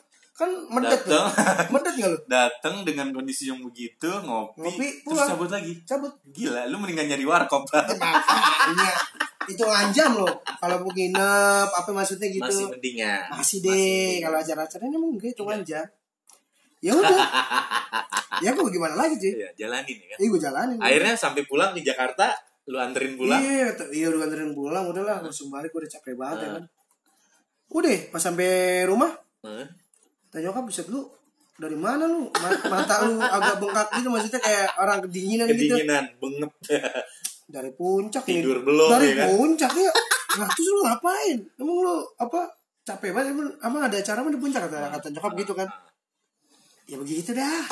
[0.42, 1.70] kan medet tuh Datang.
[1.74, 5.28] medet gak lu Datang dengan kondisi yang begitu ngopi, Ngopi, terus pulang.
[5.30, 5.74] cabut lagi.
[5.84, 7.64] cabut Gila, lu mendingan nyari warkop.
[7.70, 8.90] makanya
[9.44, 11.20] itu ngancam loh kalau mau nginep
[11.72, 13.16] apa maksudnya gitu Masih mending ya.
[13.32, 15.86] masih deh kalau acara-acara ini emang gitu ngancam
[16.80, 17.18] ya udah
[18.46, 20.18] ya gue gimana lagi cuy Iya, jalanin ya kan.
[20.18, 22.34] iya gue jalanin Akhirnya sampai pulang ke Jakarta,
[22.66, 23.38] lu anterin pulang.
[23.38, 26.64] iya iya udah nganterin pulang udahlah langsung balik gue udah capek banget ya kan
[27.72, 28.50] udah pas sampai
[28.84, 29.10] rumah.
[30.32, 31.04] Tanya nyokap bisa lu
[31.60, 32.32] dari mana lu?
[32.32, 35.76] Ma- mata lu agak bengkak gitu maksudnya kayak orang kedinginan, gitu.
[35.76, 36.52] Kedinginan, bengep.
[37.54, 38.40] dari puncak nih.
[38.40, 39.28] Tidur belum, dari ya kan?
[39.36, 39.92] puncak ya.
[40.40, 41.38] Nah terus lu ngapain?
[41.60, 42.48] Emang lu apa
[42.88, 43.36] capek banget?
[43.36, 44.62] Emang, emang ada acara mah di puncak?
[44.72, 45.68] Kata kata nyokap gitu kan.
[46.90, 47.64] Ya begitu dah.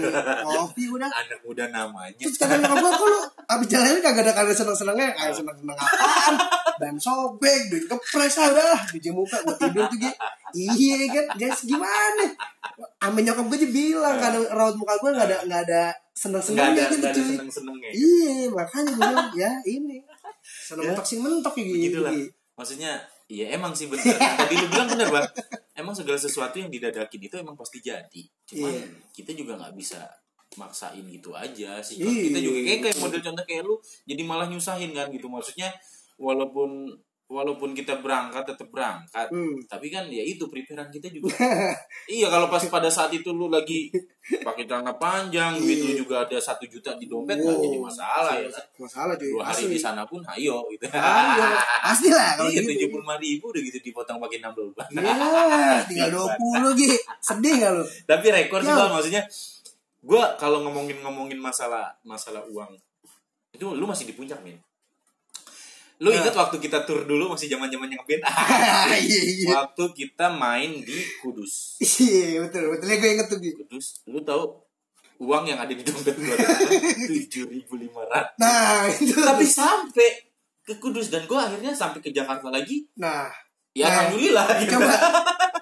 [0.48, 1.08] Kopi udah.
[1.08, 2.16] Anak muda namanya.
[2.16, 5.56] terus kata nyokap gua kok lu abis jalan kagak ada kagak seneng senengnya kayak seneng
[5.60, 6.34] seneng apaan
[6.76, 10.16] dan sobek duit kepres ah udah lah cuci muka gua tidur tuh gitu
[10.54, 12.24] iya kan jadi gimana
[13.00, 16.44] Ame nyokap gue aja bilang kadang raut muka gue nggak ada nggak ada seneng ada,
[16.44, 17.90] senengnya gitu ada cuy seneng-senengnya.
[17.92, 19.98] iya makanya gue bilang ya ini
[20.44, 20.90] seneng Ya.
[20.92, 22.12] mentok sih mentok gitu Begitulah.
[22.56, 22.92] Maksudnya,
[23.28, 24.16] ya emang sih bener.
[24.16, 25.28] Tadi lu bilang bener, Bang.
[25.76, 28.22] Emang segala sesuatu yang didadakin itu emang pasti jadi.
[28.48, 28.86] Cuman Iya.
[29.12, 30.00] kita juga nggak bisa
[30.56, 32.00] maksain gitu aja sih.
[32.00, 32.32] Iya.
[32.32, 33.74] Kita juga kayak kayak model contoh kayak lu
[34.08, 35.28] jadi malah nyusahin kan gitu.
[35.28, 35.68] Maksudnya
[36.16, 36.90] walaupun
[37.26, 39.26] walaupun kita berangkat tetap berangkat.
[39.34, 39.58] Hmm.
[39.66, 41.34] Tapi kan ya itu preparean kita juga.
[42.06, 43.90] iya kalau pas pada saat itu lu lagi
[44.46, 47.58] pakai celana panjang, duit lu juga ada satu juta di dompet Wow.
[47.58, 48.46] jadi masalah ya.
[48.78, 50.86] masalah cuy Dua hari asli di sana pun ayo gitu.
[50.94, 51.46] Ayo,
[51.82, 54.88] pasti lah kalau Iya gitu tujuh puluh lima ribu udah gitu dipotong pakai enam bulan.
[54.94, 56.10] ya tinggal
[56.70, 58.86] 20 Gi sedih gak lu Tapi rekor sih Ya.
[58.86, 59.22] maksudnya.
[59.98, 62.70] Gue kalau ngomongin ngomongin masalah masalah uang
[63.50, 64.54] itu lu masih di puncak min.
[65.96, 66.20] Lu Ya.
[66.20, 68.22] ingat waktu kita tur dulu masih zaman zamannya ngeband.
[69.00, 71.80] iya iya waktu kita main di Kudus.
[71.80, 74.44] iya betul betul gue inget tuh Kudus, lu tahu
[75.18, 76.36] uang yang ada di dompet gue
[77.02, 78.36] tujuh ribu lima ratus.
[78.36, 80.08] nah itu Tapi sampai
[80.60, 82.84] ke Kudus dan gue akhirnya sampai ke Jakarta lagi.
[82.94, 83.32] nah
[83.72, 84.46] Ya Nah, alhamdulillah.
[84.58, 84.72] gitu.
[84.74, 84.92] coba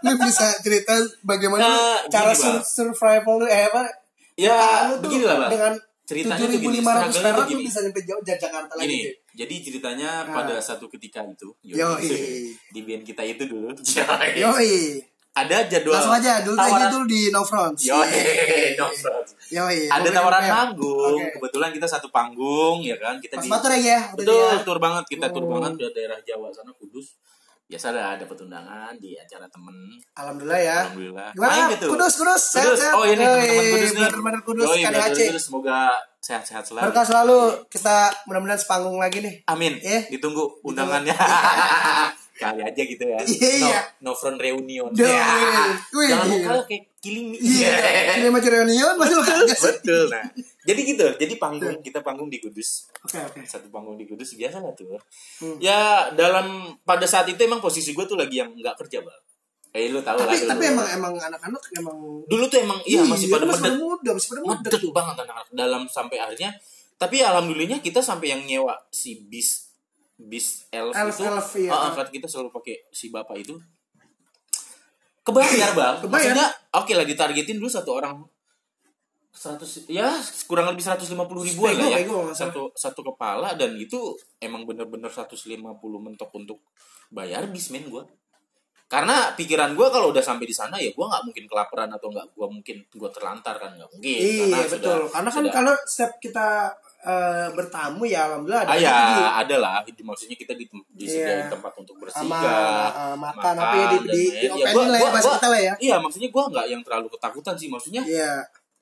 [0.00, 3.86] lu bisa cerita bagaimana Nah, cara sur- survival lu eh apa
[4.34, 5.50] Ya begini lah bang.
[5.52, 5.72] dengan
[6.04, 7.62] Ceritanya tuh tujuh ribu gini, lima ratus perak tuh gini.
[7.64, 9.12] bisa nyampe jauh dari Jakarta lagi Gini, cuy.
[9.34, 10.34] jadi ceritanya Nah.
[10.34, 12.12] pada satu ketika itu, Yoi.
[12.74, 13.72] di band kita itu dulu,
[14.36, 15.00] Yoi.
[15.32, 17.74] ada jadwal Langsung aja dulu aja tawaran, dulu di No Front.
[17.80, 18.06] Yoi,
[18.78, 19.26] no front.
[19.48, 19.88] Yoi.
[19.88, 20.52] ada tawaran boleh.
[20.52, 21.32] manggung, Oke.
[21.34, 24.60] kebetulan kita satu panggung, ya kan, kita Pas di Batur ya, betul ya.
[24.60, 25.50] tur banget, kita tur Oh.
[25.50, 27.16] banget ke daerah Jawa sana, Kudus.
[27.64, 29.72] Biasa ada dapat undangan di acara temen,
[30.12, 30.78] Alhamdulillah ya.
[30.84, 31.28] alhamdulillah.
[31.32, 31.64] Gimana?
[31.72, 31.86] gitu.
[31.88, 32.78] Kudus, kudus, sehat, Kudus.
[32.78, 32.94] sehat.
[32.94, 34.00] Oh ini Yoi, teman-teman Kudus nih.
[34.04, 34.82] Brother-brother Kudus, Yoi,
[35.32, 35.78] Kudus, semoga
[36.20, 36.84] sehat-sehat selalu.
[36.84, 39.34] Berkah selalu kita mudah-mudahan sepanggung lagi nih.
[39.48, 39.80] Amin.
[39.80, 40.04] Eh.
[40.08, 41.16] Ditunggu undangannya.
[42.34, 43.18] Kali aja gitu ya.
[43.22, 43.80] Iya, no, iya.
[44.02, 44.90] no front reunion.
[44.90, 45.70] Duh, Ya.
[45.88, 46.10] wih.
[46.10, 47.38] Jangan kalah kayak killing me.
[47.38, 47.72] Iya.
[48.18, 49.16] Ini macam reunion masih?
[49.54, 50.10] Betul.
[50.10, 50.24] Nah,
[50.64, 51.06] jadi gitu.
[51.20, 52.88] Jadi panggung kita panggung di Kudus.
[53.04, 53.40] Oke, oke.
[53.44, 54.96] Satu panggung di Kudus biasa lah tuh.
[55.44, 55.60] Hmm.
[55.60, 59.20] Ya dalam pada saat itu emang posisi gue tuh lagi yang nggak kerja bang.
[59.74, 60.50] Eh lu tahu lah Tapi dulu.
[60.54, 61.96] tapi emang emang anak-anak emang
[62.30, 64.92] dulu tuh emang iya masih pada masih muda, masih pada muda tuh.
[64.94, 66.54] banget anak-anak dalam sampai akhirnya
[66.94, 69.74] tapi alhamdulillahnya kita sampai yang nyewa si bis
[70.14, 71.74] bis elf, Elf, itu elf, iya.
[71.74, 73.58] ah, kan kita selalu pakai si bapak itu
[75.26, 76.06] kebayar bang Kebayar.
[76.06, 78.14] maksudnya oke lah ditargetin dulu satu orang
[79.34, 80.14] 100 ya
[80.46, 81.10] kurang lebih 150
[81.44, 85.58] ribuan lah ya bego, satu satu kepala dan itu emang bener-bener 150
[85.98, 86.62] mentok untuk
[87.10, 88.04] bayar bis men gue
[88.84, 92.30] karena pikiran gue kalau udah sampai di sana ya gue nggak mungkin kelaparan atau nggak
[92.30, 95.00] gue mungkin gue terlantar kan nggak mungkin Iya, Karena betul.
[95.10, 96.46] Karena kan sudah- kalau setiap kita
[97.02, 98.96] eh, bertamu ya alhamdulillah ada Ah ya,
[99.36, 99.76] ada lah.
[99.84, 101.52] Maksudnya kita di, disediain Iya.
[101.52, 104.48] tempat untuk bersinggah, eh, makan apa ya di di, lain.
[104.48, 105.74] di Ya, gua- lah ya gua- bahasa gua- kita lah ya.
[105.76, 107.68] Iya, maksudnya gue nggak yang terlalu ketakutan sih.
[107.68, 108.32] Maksudnya Iya.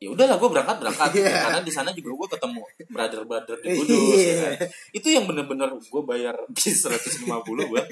[0.02, 1.30] Ya udahlah gue berangkat berangkat Iya.
[1.46, 3.98] karena di sana juga gue ketemu brother brother di Kudus.
[4.12, 4.34] ya Iya.
[4.42, 4.52] kan.
[4.90, 7.30] Itu yang bener-bener gue bayar bis 150
[7.64, 7.82] gue.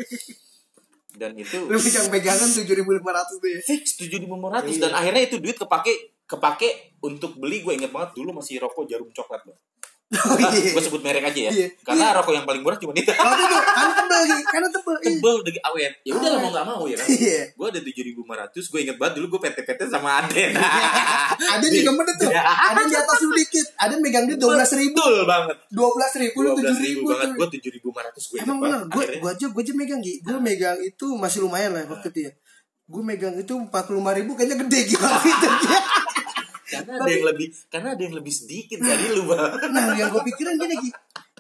[1.11, 3.59] Dan itu Lu pegang pegangan tujuh ribu lima ratus tuh ya.
[3.61, 4.27] fix 7.500
[4.67, 4.79] Iya.
[4.81, 5.93] dan akhirnya itu duit kepake
[6.25, 6.69] kepake
[7.03, 9.59] untuk beli gue inget banget dulu masih rokok jarum coklat bang.
[10.11, 10.75] Oh, iya.
[10.75, 11.69] gue sebut merek aja ya Iya.
[11.87, 14.95] karena rokok yang paling murah cuma itu Waktu itu kan tebel gitu, karena tebel.
[14.97, 15.07] Iya.
[15.07, 16.41] tebel udah awet ya udah Awet.
[16.41, 17.41] mau nggak mau ya kan Iya.
[17.55, 18.21] gue ada tujuh ribu
[18.51, 20.51] gue inget banget dulu gue PT-PT sama Aden
[21.31, 22.27] Ada juga bener tuh.
[22.27, 22.43] Iya.
[22.43, 23.67] Ada yang di atas lu dikit.
[23.73, 24.99] Ada yang megang dia dua belas ribu.
[24.99, 27.07] betul banget Dua belas ribu lu dua tujuh belas ribu.
[27.07, 30.01] banget gue tujuh ribu lima ratus gue Emang bener, gue gue aja gue aja megang
[30.01, 30.15] Gi.
[30.21, 32.33] Gue megang itu masih lumayan lah waktu itu ya.
[32.85, 35.07] Gue megang itu empat puluh lima ribu kayaknya gede gitu.
[36.71, 40.23] karena ada yang lebih karena ada yang lebih sedikit dari lu bang Nah yang gue
[40.25, 40.91] pikirin gini Gi.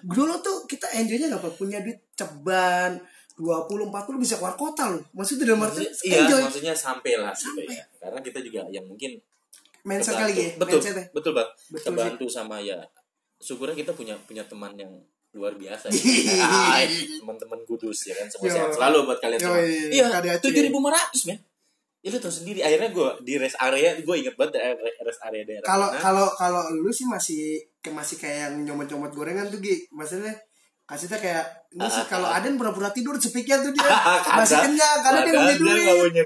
[0.02, 2.98] Dulu tuh kita enjoynya gak apa punya duit ceban
[3.36, 5.00] 20 40 bisa keluar kota loh.
[5.12, 6.40] Maksudnya dalam arti iya enjoy.
[6.42, 7.64] maksudnya sampai lah gitu Sampai.
[7.70, 9.16] ya karena kita juga yang mungkin
[9.80, 10.48] Mindset kali ya.
[10.56, 11.04] betul Mindset ya.
[11.10, 12.76] betul bang Betul kebantu sama ya
[13.38, 14.92] syukurnya kita punya punya teman yang
[15.30, 16.36] luar biasa Iya.
[16.84, 16.90] ya.
[17.20, 20.90] teman-teman kudus ya kan semua sehat selalu buat kalian semua iya, iya tujuh ribu lima
[20.90, 21.38] ratus men
[22.00, 24.56] ya lu tau sendiri akhirnya gue di rest area gue inget banget
[25.04, 29.52] rest area daerah Kalau kalau kalau lu sih masih kayak masih kayak yang nyomot-nyomot gorengan
[29.52, 29.84] tuh Gi.
[29.92, 30.32] Maksudnya
[30.90, 33.86] kasihnya kayak ini sih kalau Aden pura-pura tidur sepiknya tuh dia
[34.34, 35.98] masih kenyang karena dia punya duit.
[36.02, 36.24] punya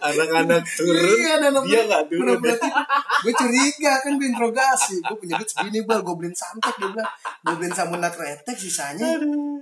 [0.00, 2.84] anak-anak turun Iya, anak dia nggak turun pura-pura tidur.
[3.20, 4.96] Gue curiga kan gue interogasi.
[5.00, 7.08] Gue punya duit segini bal, gue beliin santet dia bilang.
[7.40, 9.08] Gue beliin samuna kretek sisanya.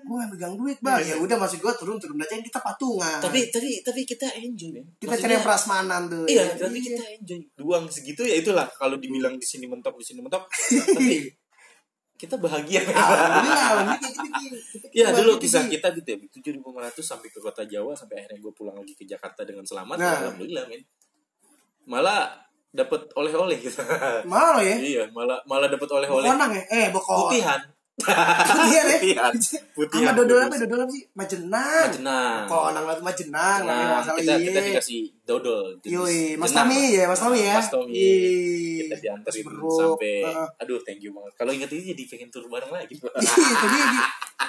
[0.00, 0.98] Gue megang duit bal.
[0.98, 3.18] Ya udah masih gue turun turun aja kita patungan.
[3.22, 6.24] tapi tapi tapi kita enjoy men kita Maksudnya- cari yang prasmanan tuh.
[6.26, 6.54] Iya, ya.
[6.58, 7.40] tapi kita enjoy.
[7.62, 10.50] Uang segitu ya itulah kalau dibilang di sini mentok di sini mentok.
[10.50, 11.30] tapi
[12.18, 13.94] kita bahagia Alhamdulillah,
[14.90, 15.78] Ya dulu kisah Ki.
[15.78, 16.18] kita gitu ya
[16.58, 20.14] 7500 sampai ke kota Jawa sampai akhirnya gue pulang lagi ke Jakarta dengan selamat Nah.
[20.26, 20.82] alhamdulillah men
[21.84, 22.34] malah
[22.68, 23.80] dapat oleh-oleh gitu
[24.26, 24.76] Malah ya.
[24.76, 26.62] iya malah malah dapat oleh-oleh ya?
[26.68, 27.30] Eh, bokon.
[27.30, 27.60] putihan
[27.98, 28.98] Putihan ya?
[29.02, 30.54] putihan putihan Sama dodol apa?
[30.62, 31.04] Dodol apa sih?
[31.18, 31.90] Majenang.
[31.90, 32.46] Majenang.
[32.46, 33.58] Bokonang lah Majenang.
[33.66, 34.46] namanya Nah, masalah kita, iya.
[34.46, 36.54] kita dikasih dodol Yoi, Mas.
[36.54, 37.56] Tommy ya, Mas Tommy ya.
[37.58, 38.06] Mas Tommy.
[38.86, 39.74] Kita dianterin Beruk.
[39.74, 40.22] sampai
[40.62, 42.94] aduh thank you banget kalau inget ini jadi pengen tur bareng lagi.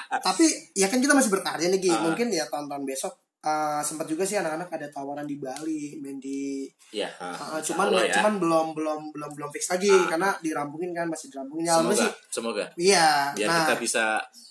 [0.10, 0.46] Tapi
[0.78, 1.92] ya kan kita masih berkarya nih Gi.
[1.92, 2.02] Ah.
[2.06, 6.68] Mungkin ya tahun-tahun besok eh, sempat juga sih anak-anak ada tawaran di Bali main di
[6.92, 8.14] ya Ah, ah, cuman Allah ya.
[8.20, 12.12] cuman belum belum belum belum fix lagi karena dirampungin kan masih dirampungin ya semoga sih
[12.34, 14.04] semoga iya biar nah kita bisa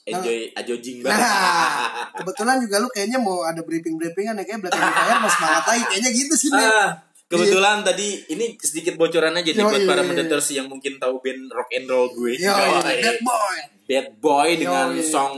[0.09, 4.77] enjoy ajojing banget nah kebetulan juga lu kayaknya mau ada briefing briefingan ya kayak Black
[4.79, 6.64] and Fire mau semangat lagi kayaknya gitu sih Nek.
[6.64, 6.88] Ah,
[7.29, 10.09] kebetulan tadi ini sedikit bocoran aja nih buat iya, para iya.
[10.09, 12.40] mendaters yang mungkin tahu band rock and roll gue.
[12.40, 15.05] Yo, Yo, Bad Boy Bad Boy dengan Yo, iya.
[15.05, 15.37] song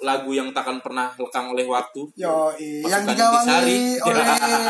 [0.00, 2.08] lagu yang takkan pernah lekang oleh waktu.
[2.14, 4.24] yo yang digawangi oleh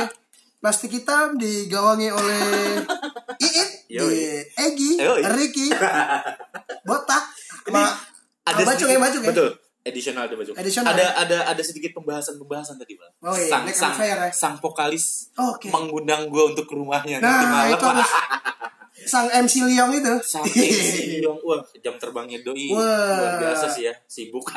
[0.61, 2.85] plastik hitam digawangi oleh
[3.39, 5.33] Iit Yo, di Egi Yo, iya.
[5.33, 5.73] Ricky
[6.87, 7.25] botak
[7.65, 7.89] sama
[8.45, 9.51] Ada bacung sedikit- ya bacung ya Betul.
[9.81, 10.53] Additional ada bacung.
[10.53, 11.11] Additional, ada ya?
[11.17, 13.09] ada ada sedikit pembahasan-pembahasan tadi, Bang.
[13.25, 14.29] Oh, iya, sang sang, ya?
[14.29, 15.73] sang vokalis Oke.
[15.73, 17.73] mengundang gue untuk ke rumahnya nanti Nah, malam.
[17.73, 18.11] itu harus
[19.03, 20.15] sang MC Liong itu.
[20.21, 21.39] Sampai sih, Bang.
[21.41, 22.81] Wah, jam terbangnya doi Wah.
[23.15, 24.45] luar biasa sih ya, sibuk.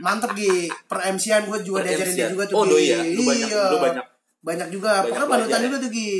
[0.00, 0.68] Mantep Gi.
[0.82, 3.00] Per MC-an gue juga Per diajarin dia juga tuh Oh, doi ya?
[3.02, 3.64] Lu banyak- Iya.
[3.66, 4.06] lu banyak-
[4.40, 4.90] Banyak juga.
[4.98, 5.64] banyak Pokoknya belajar ya?
[5.66, 6.12] juga tuh Gi.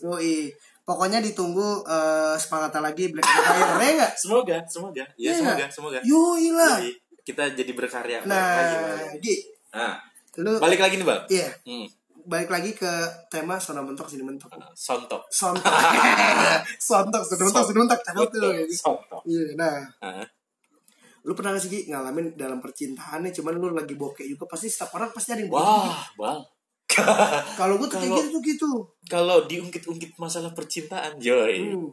[0.00, 0.34] Yoi.
[0.82, 3.44] Pokoknya ditunggu eh, semangatnya lagi Black Fire
[3.76, 4.12] ya enggak?
[4.16, 4.94] Semoga, semoga.
[4.96, 5.98] Ya, Iya semoga, semoga.
[6.00, 6.78] Yoi lah.
[6.78, 8.18] Jadi, kita jadi berkarya.
[8.22, 9.36] Nah, Gi,
[9.68, 9.98] Nah,
[10.38, 11.26] lu balik lagi nih, Bang.
[11.26, 11.84] iya, Hmm.
[12.26, 12.90] Balik lagi ke
[13.30, 14.50] tema sona mentok sini mentok.
[14.74, 15.24] Sontok.
[15.30, 15.70] Sontok.
[16.88, 18.00] Sontok, sona mentok, sini mentok.
[18.02, 18.52] Cakep tuh.
[18.52, 19.22] Betul, Sontok.
[19.24, 19.78] Iya, nah.
[20.02, 20.26] Ah,
[21.26, 24.94] Lu pernah gak sih Gi, ngalamin dalam percintaannya cuman lu lagi bokeh juga pasti setiap
[24.94, 25.66] orang pasti ada yang bokeh.
[25.66, 26.40] Wah, Bang.
[27.58, 28.70] Kalau gue tuh kayak gitu gitu.
[29.10, 31.74] Kalau diungkit-ungkit masalah percintaan, Joy.
[31.74, 31.90] Hmm.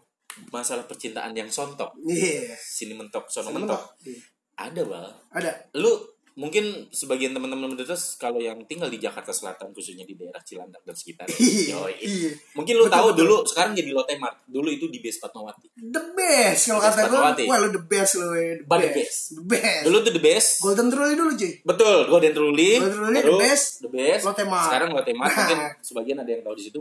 [0.54, 1.98] Masalah percintaan yang sontok.
[2.06, 2.54] Iya.
[2.58, 3.82] Sini mentok, sono Sona mentok.
[4.06, 4.22] Iya.
[4.54, 5.10] Ada, Bang.
[5.34, 5.50] Ada.
[5.82, 10.82] Lu mungkin sebagian teman-teman mendetes kalau yang tinggal di Jakarta Selatan khususnya di daerah Cilandak
[10.82, 11.38] dan sekitarnya.
[11.38, 11.78] Iya.
[12.02, 12.32] Iya.
[12.58, 13.20] Mungkin lu Betul, tahu betul.
[13.22, 14.38] dulu sekarang jadi Lotte Mart.
[14.46, 15.68] Dulu itu di Base Fatmawati.
[15.78, 17.46] The best kalau kata gue.
[17.46, 18.28] Wah lu the best lu.
[18.34, 18.58] eh.
[18.60, 18.98] The But the best.
[18.98, 19.20] best.
[19.34, 19.84] The best.
[19.86, 20.50] Dulu tuh the best.
[20.60, 21.52] Golden Truly dulu cuy.
[21.62, 22.70] Betul, Golden Truly.
[22.82, 24.22] Golden Truly, The Best, The Best.
[24.26, 24.66] Lotte Mart.
[24.70, 25.34] Sekarang Lotte Mart.
[25.34, 26.80] Mungkin sebagian ada yang tahu di situ.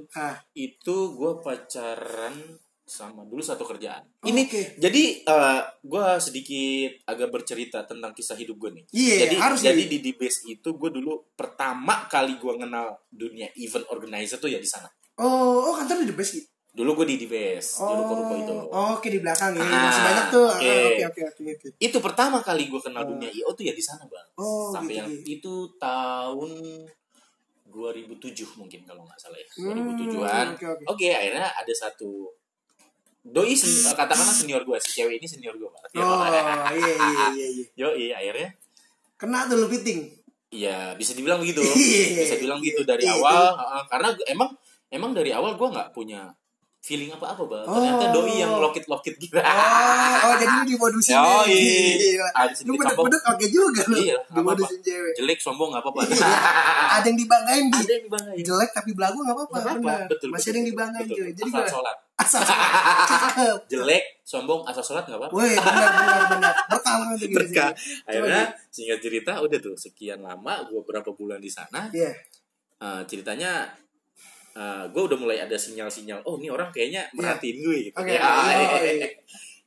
[0.53, 2.35] Itu gue pacaran
[2.93, 4.05] sama dulu satu kerjaan.
[4.21, 4.61] Oh, Ini oke.
[4.77, 5.03] jadi
[5.81, 8.85] gue sedikit agak bercerita tentang kisah hidup gue nih.
[8.93, 9.89] Iya, jadi harus jadi jadi.
[9.89, 14.61] di di base itu gue dulu pertama kali gue kenal dunia event organizer tuh ya
[14.61, 14.93] di sana.
[15.17, 16.49] Oh, oh kantor di the best gitu.
[16.73, 18.55] Dulu gue di di base, dulu Oh, Koruko itu.
[18.73, 19.61] oke di belakang ya.
[19.61, 20.49] Ah, Masih banyak tuh.
[20.49, 21.03] Ah, oke.
[21.05, 21.69] Oke, oke.
[21.77, 24.25] Itu pertama kali gue kenal dunia IO tuh ya di sana bang.
[24.41, 25.33] Oh, Sampai gitu, yang gitu.
[25.37, 26.51] itu tahun
[27.69, 29.49] 2007 mungkin kalau nggak salah ya.
[29.57, 30.47] Hmm, 2007-an.
[30.57, 30.85] oke, oke.
[30.93, 32.29] Oke, akhirnya ada satu
[33.23, 35.91] doi sen- katakanlah senior gue, si cewek ini senior gue banget.
[35.97, 36.43] Oh, iya,
[36.75, 36.95] iya,
[37.31, 37.65] iya, iya.
[37.81, 38.51] Yo, akhirnya
[39.15, 40.11] Kena tuh lu fitting.
[40.51, 41.63] Iya, bisa dibilang begitu.
[41.65, 42.27] Iya.
[42.27, 43.15] bisa bilang gitu dari Iya.
[43.15, 43.55] awal.
[43.55, 44.51] heeh, karena emang
[44.89, 46.35] emang dari awal gue nggak punya
[46.83, 47.63] feeling apa-apa, bang.
[47.65, 48.13] Ternyata Oh.
[48.13, 49.39] doi yang lokit-lokit gitu.
[49.39, 49.47] Oh,
[50.27, 51.15] oh jadi lu dimodusin.
[51.15, 52.27] Gila.
[52.35, 53.97] Ada Lu bedek-bedek oke juga lu.
[54.03, 54.19] Iya.
[54.29, 55.15] Dimodusin cewek.
[55.15, 56.01] Jelek, sombong nggak apa-apa.
[56.99, 58.43] Ada yang dibanggain di Ada yang dibanggain.
[58.43, 59.15] jelek tapi belagu.
[59.23, 60.29] Nggak apa-apa, betul.
[60.35, 61.07] Masih ada yang dibanggain.
[61.07, 61.67] Jadi gue.
[62.23, 63.59] Asal cakep.
[63.73, 65.35] Jelek, sombong, asal sholat nggak apa-apa.
[65.35, 66.55] Woi, benar benar benar.
[66.71, 67.37] Berkah banget gitu.
[67.37, 67.71] Berkah.
[68.07, 71.91] Akhirnya singkat cerita udah tuh sekian lama gue berapa bulan di sana.
[71.91, 72.15] Iya.
[72.83, 73.71] eh, ceritanya
[74.93, 76.23] gue udah mulai ada sinyal-sinyal.
[76.29, 77.97] Oh ini orang kayaknya merhatiin gue gitu.
[77.97, 79.09] Oke, ya, iya, iya.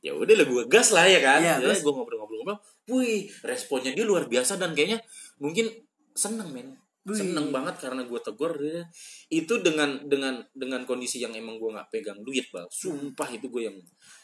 [0.06, 1.42] ya udah lah gue gas lah ya kan.
[1.42, 1.82] Iya, ya, terus?
[1.82, 2.58] gue ngobrol-ngobrol-ngobrol.
[2.86, 5.02] Wih responnya dia luar biasa dan kayaknya
[5.42, 5.74] mungkin
[6.14, 6.78] seneng men.
[7.06, 7.14] Wih.
[7.14, 8.82] Seneng banget karena gue tegur dia.
[9.30, 12.66] Itu dengan dengan dengan kondisi yang emang gue nggak pegang duit bang.
[12.68, 13.78] Sumpah itu gue yang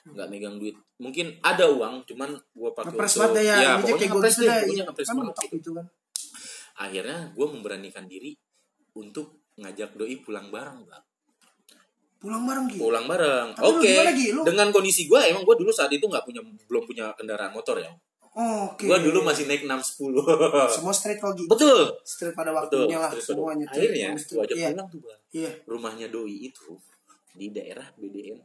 [0.09, 0.73] nggak megang duit.
[0.97, 2.89] Mungkin ada uang, cuman gue pakai
[3.29, 3.55] untuk- ya.
[3.61, 4.59] ya, pokoknya ngepres gitu deh, dah.
[4.65, 5.55] pokoknya ngepres Kan banget gitu.
[5.55, 5.85] gitu kan.
[6.73, 8.31] Akhirnya gue memberanikan diri
[8.91, 11.03] untuk ngajak doi pulang bareng bang.
[12.17, 12.81] Pulang bareng gitu.
[12.81, 13.47] pulang bareng.
[13.61, 13.93] Oke.
[14.33, 17.77] Lu- Dengan kondisi gue emang gue dulu saat itu nggak punya belum punya kendaraan motor
[17.77, 17.93] ya.
[18.31, 18.87] Oke.
[18.87, 20.15] Gue dulu masih naik 610.
[20.79, 21.51] semua straight kok gitu.
[21.51, 21.91] Betul.
[22.01, 22.87] Straight pada Betul.
[22.87, 23.65] waktunya lah Terus semuanya.
[23.67, 24.31] akhirnya Straight.
[24.31, 24.67] gue ajak Iya.
[24.71, 25.19] pulang tuh bang.
[25.31, 25.51] Iya.
[25.65, 26.71] Rumahnya doi itu
[27.31, 28.39] di daerah BDN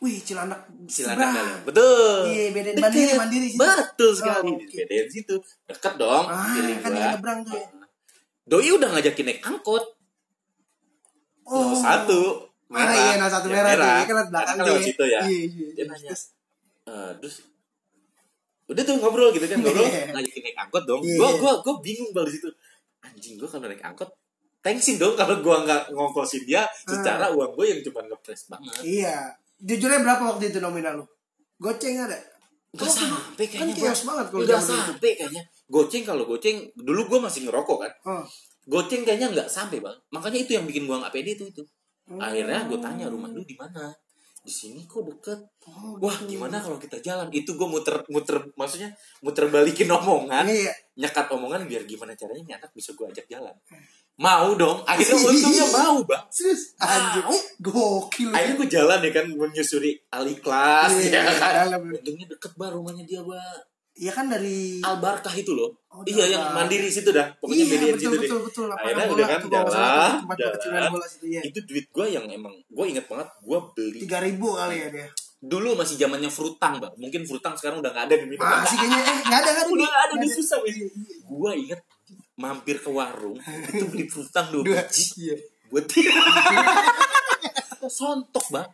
[0.00, 1.60] Wih, Cilandak Cilandak kalian.
[1.62, 2.16] Betul.
[2.26, 2.82] Iya, BDN Deket.
[2.82, 3.60] Mandiri, Mandiri situ.
[3.60, 4.76] Betul sekali Oh, oke.
[4.78, 5.34] BDN situ.
[5.64, 6.24] Dekat dong.
[6.26, 7.08] Ah, kan gua.
[7.10, 7.66] nyebrang tuh ya.
[8.46, 9.84] Doi udah ngajakin naik angkot.
[11.42, 11.72] Oh.
[11.74, 12.48] satu.
[12.70, 13.82] Ah, iya, nah satu Yang merah, tuh.
[13.82, 14.86] Iya, kan Karena belakang kan lewat ya.
[14.86, 15.20] situ ya.
[15.20, 15.68] Iya, iya.
[15.74, 16.14] Dia nanya,
[16.86, 17.36] "Eh, terus
[18.70, 20.08] udah tuh ngobrol gitu kan ngobrol Iya.
[20.10, 22.46] ngajakin naik angkot dong gua gua gua bingung bal di situ
[23.00, 24.06] anjing gua kalau naik angkot
[24.60, 29.16] thanksin dong kalau gua nggak ngongkosin dia secara uang gua yang cuma ngepres banget Iya.
[29.58, 31.04] Jujurnya berapa waktu itu nominal lu?
[31.58, 32.16] Goceng ada?
[32.70, 34.54] Gak sampai kan kayaknya chaos banget kalau itu.
[34.56, 38.24] sampai kayaknya Goceng kalau goceng Dulu gue masih ngerokok kan Oh.
[38.64, 41.62] Goceng kayaknya nggak sampai bang Makanya itu yang bikin gue nggak pede itu itu
[42.06, 42.18] Hmm.
[42.18, 43.86] Akhirnya gue tanya rumah lu di mana
[44.40, 46.34] di sini kok deket Oh, wah gitu.
[46.34, 50.72] gimana kalau kita jalan itu gue muter muter maksudnya muter balikin omongan Iya.
[50.96, 53.52] nyekat omongan biar gimana caranya ini anak bisa gue ajak jalan
[54.16, 56.74] mau dong akhirnya untungnya mau bang Serius?
[56.76, 57.22] Anjir.
[57.22, 57.36] Mau.
[57.60, 58.32] Gokil.
[58.32, 63.04] akhirnya gue jalan ya kan menyusuri ali kelas Iya, ya kan untungnya deket bang rumahnya
[63.04, 63.60] dia bang
[64.00, 65.76] Iya kan dari Albarkah itu loh.
[65.92, 67.28] Oh, iya yang mandiri situ dah.
[67.36, 68.20] Pokoknya iya, median betul, situ deh.
[68.24, 68.66] betul, betul.
[68.72, 70.12] Akhirnya bola udah kan jalan,
[70.56, 70.88] jalan.
[70.88, 71.40] bola situ, iya.
[71.44, 73.98] Itu duit gue yang emang gue inget banget gue beli.
[74.00, 75.08] Tiga ribu kali ya dia.
[75.40, 76.94] Dulu masih zamannya frutang bang.
[76.96, 78.64] Mungkin frutang sekarang udah nggak ada di Minang.
[78.64, 79.66] Masih kayaknya eh nggak ada kan?
[79.68, 80.56] udah nggak ada di susah.
[81.28, 81.80] Gue inget
[82.40, 83.36] mampir ke warung
[83.68, 84.80] itu beli frutang dua Dua.
[84.88, 85.36] biji Iya.
[85.68, 86.08] buat dia.
[87.90, 88.68] Sontok bang.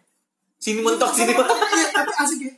[0.56, 1.56] Sini mentok sini mentok.
[1.56, 2.52] Iya, tapi asik ya.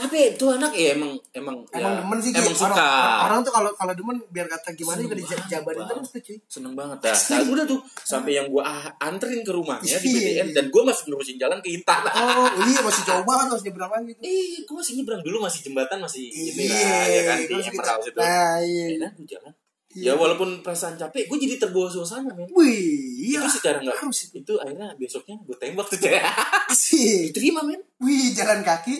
[0.00, 2.72] Tapi itu anak ya emang emang Emang ya, demen sih emang suka.
[2.72, 6.38] Orang, orang tuh kalau kalau demen biar kata gimana juga Seneng dijabarin terus tuh cuy.
[6.46, 10.16] seneng banget dah nah, udah tuh sampai yang gua ah- anterin ke rumahnya di Iya.
[10.16, 13.92] BTN dan gua masih nerusin jalan ke Intan Oh iya masih jauh banget harus nyebrang
[13.92, 14.24] lagi tuh.
[14.24, 18.00] eh gua masih nyebrang dulu masih jembatan masih ini Iya, lah ya kan di Emerald
[18.00, 18.84] situ Nah, iya.
[18.96, 19.52] enak gua jalan
[19.90, 20.06] Iya.
[20.06, 22.78] ya walaupun perasaan capek gua jadi terbawa suasana men Wih,
[23.26, 23.42] iya.
[23.42, 25.98] itu secara nggak harus itu akhirnya besoknya gua tembak tuh
[26.70, 27.28] Asik.
[27.28, 28.96] diterima men Wih, jalan kaki,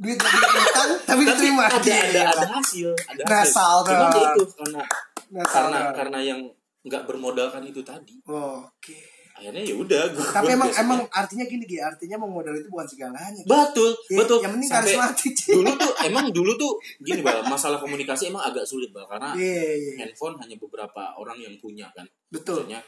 [0.00, 1.64] duit utang, tapi diterima.
[1.64, 2.22] ada ada Gila.
[2.26, 4.16] ada hasil ada Nasal, hasil cuman dah.
[4.16, 4.82] ya itu karena
[5.30, 6.40] Nasal, karena karena yang
[6.80, 8.96] nggak bermodalkan itu tadi Oke.
[9.30, 12.68] akhirnya ya udah Tapi gua emang besoknya- emang artinya gini Gi, artinya emang modal itu
[12.68, 13.40] bukan segalanya.
[13.42, 14.38] Betul, Ya, betul.
[14.38, 15.34] Yang penting karismatik.
[15.46, 19.64] dulu tuh emang dulu tuh gini bal, masalah komunikasi emang agak sulit bal karena Iya,
[19.74, 19.92] iya.
[19.98, 22.04] handphone hanya beberapa orang yang punya kan.
[22.28, 22.64] Betul.
[22.64, 22.80] Maksudnya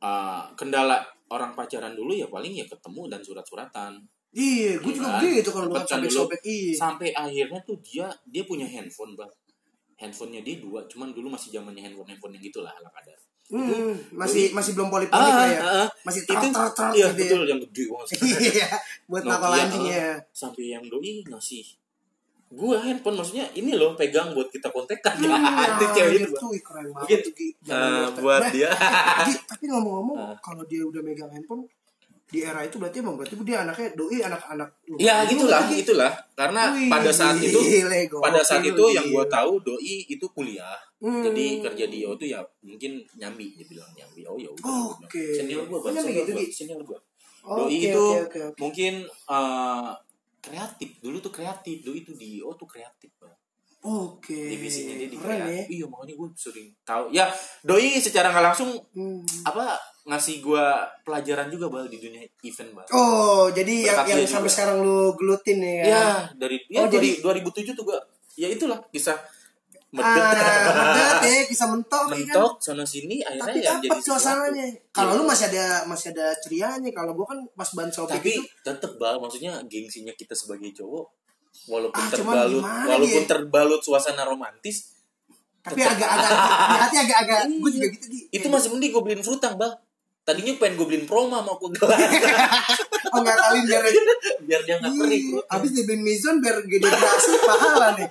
[0.00, 3.92] uh, kendala orang pacaran dulu ya paling ya ketemu dan surat-suratan.
[4.30, 5.40] Iya, gue juga Iya.
[5.40, 6.06] gitu kalau bukan kan dulu.
[6.06, 6.40] sobek-sobek.
[6.42, 6.72] Iya.
[6.74, 9.28] Sampai akhirnya tuh dia dia punya handphone bal.
[9.96, 13.18] Handphonenya dia dua, cuman dulu masih zamannya handphone handphone yang gitulah ala kadar.
[13.48, 15.58] Hmm, masih masih belum poliponik Ah, ya.
[15.58, 15.88] ah, ah.
[16.04, 17.26] Masih itu tar tar iya gitu ya.
[17.32, 18.08] betul yang gede banget.
[18.52, 18.68] Iya,
[19.06, 20.04] buat Nokia, nakal anjingnya.
[20.06, 21.64] uh, sampai yang doi ngasih
[22.50, 25.32] gua handphone maksudnya ini loh pegang buat kita kontekan ya
[25.66, 26.48] itu cewek itu Bang.
[26.50, 27.44] ih, keren banget Mungkin, tuh, Gi.
[27.44, 28.20] Eh, Zaman dulu.
[28.20, 28.70] buat Nah, dia
[29.24, 30.36] Gi, tapi ngomong-ngomong Ah.
[30.38, 31.64] kalau dia udah megang handphone
[32.28, 35.80] di era itu berarti emang berarti dia anaknya doi anak-anak ya gitulah Gi.
[35.80, 37.88] itulah karena Wih, pada saat itu gokil,
[38.20, 39.32] pada saat itu yang gua gila.
[39.32, 41.22] tahu doi itu kuliah Hmm.
[41.22, 45.30] jadi kerja di itu ya mungkin nyambi dia bilang nyambi oh ya udah Oke.
[45.32, 45.94] senior Oh, Bang.
[45.94, 46.50] nyambi senior gitu, gua Gi?
[46.52, 48.58] senior gua Oke, doi itu oke, oke, oke.
[48.58, 49.90] mungkin eh,
[50.38, 53.30] kreatif dulu tuh kreatif doi itu di IO tuh kreatif Bang.
[53.80, 54.34] Oke.
[54.50, 55.46] divisinya dia di Keren ya.
[55.46, 57.30] kreatif iya makanya gue sering tahu ya
[57.62, 59.22] doi secara nggak langsung Hmm.
[59.44, 60.64] apa ngasih gua
[61.02, 64.76] pelajaran juga bal di dunia event bal Oh, jadi yang, Berkat yang dia sampai sekarang
[64.80, 65.84] lu gelutin ya kan?
[65.84, 67.98] ya dari ya Oh, dari jadi- 2007 tuh gua
[68.34, 69.18] ya itulah kisah
[69.90, 70.20] Ah, medet
[70.76, 72.20] medet ya, bisa mentok, ya kan?
[72.36, 74.66] mentok sana sini akhirnya Tapi yang dapat jadi suasananya.
[74.90, 75.18] Kalau Iya.
[75.18, 76.90] lu masih ada masih ada cerianya.
[76.90, 81.08] Kalau gua kan pas ban sobek tapi itu tetep bal maksudnya gengsinya kita sebagai cowok
[81.66, 83.24] walaupun Ah, terbalut walaupun dia?
[83.26, 84.92] terbalut suasana romantis
[85.58, 86.32] tapi agak-agak
[86.64, 89.72] di hati agak-agak gue juga gitu di itu masih mending gue beliin frutang bal
[90.28, 91.96] tadinya pengen gue beliin proma mau aku gelas
[93.16, 93.80] oh tahu biar
[94.44, 98.08] biar dia nggak perih Ih, habis dibeliin mizon biar gede berasi pahala nih.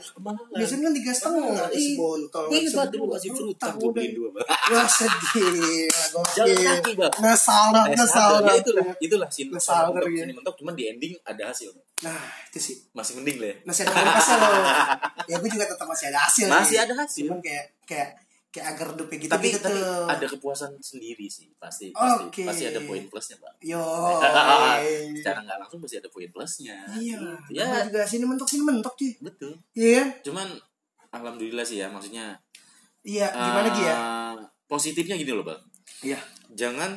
[0.58, 4.88] Mizon kan tiga setengah Ih, Gue inget banget dulu kasih frutang gue beliin dua wah
[4.90, 5.88] sedih.
[6.34, 8.32] Jalan kaki bal ngesal ngesal.
[8.42, 10.10] dah ya itulah itulah sin Ngesal gitu.
[10.10, 11.70] sini mentok cuman di ending ada hasil.
[12.02, 12.18] Nah
[12.50, 12.76] itu sih.
[12.98, 13.56] Masih mending lah ya.
[13.64, 14.50] masih ada kualitasnya loh.
[15.30, 17.26] Ya gue juga tetap masih ada hasil masih ada hasil.
[17.30, 18.10] Cuman kayak kayak
[18.48, 22.42] kayak agar redupnya gitu tapi gitu tapi tuh ada kepuasan sendiri sih pasti pasti Oke.
[22.48, 23.84] pasti ada poin plusnya bang yo
[25.20, 27.20] secara nggak langsung pasti ada poin plusnya iya
[27.52, 27.66] ya.
[27.68, 29.54] Gua juga sini mentok sini mentok cuy betul.
[29.76, 30.08] Iya kan?
[30.24, 30.48] Cuman
[31.12, 32.40] alhamdulillah sih ya maksudnya
[33.04, 33.96] iya gimana Gi ya?
[33.96, 35.62] eh, positifnya gini loh bang
[36.04, 36.20] iya.
[36.56, 36.96] Jangan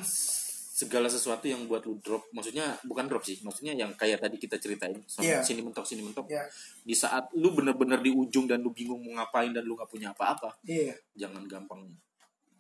[0.80, 4.56] segala sesuatu yang buat lu drop maksudnya bukan drop sih maksudnya yang kayak tadi kita
[4.56, 5.38] ceritain sama Iya.
[5.42, 6.48] sini mentok sini mentok iya
[6.80, 10.08] di saat lu bener-bener di ujung dan lu bingung mau ngapain dan lu nggak punya
[10.10, 11.84] apa-apa iya jangan gampang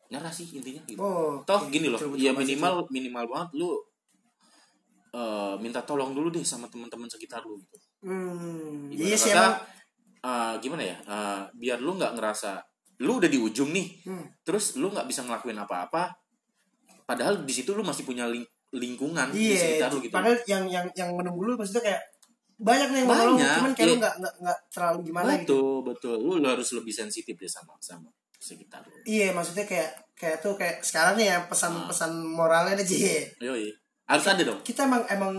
[0.06, 0.98] nyerah sih intinya gitu.
[0.98, 3.70] oh toh gini loh ya minimal minimal banget lu
[5.10, 9.54] eh, minta tolong dulu deh sama teman-teman sekitar lu gitu Hmm, iya kata, emang.
[10.20, 12.56] eh, gimana ya eh, biar lu nggak ngerasa
[13.00, 14.24] lu udah di ujung nih Hmm.
[14.40, 16.19] terus lu nggak bisa ngelakuin apa-apa
[17.10, 20.64] padahal di situ lu masih punya ling- lingkungan di Iya, sekitar lu gitu padahal yang
[20.70, 22.02] yang yang menunggu lu maksudnya kayak
[22.54, 24.00] banyak nih yang mau Banyak, cuman kayak lu iya.
[24.14, 28.06] nggak nggak terlalu gimana gitu betul betul lu, harus lebih sensitif deh sama sama
[28.38, 32.30] sekitar lu iya maksudnya kayak kayak tuh kayak sekarang nih ya pesan-pesan Ah.
[32.30, 33.72] moralnya Ji Yoi.
[34.06, 35.34] harus ada dong kita emang emang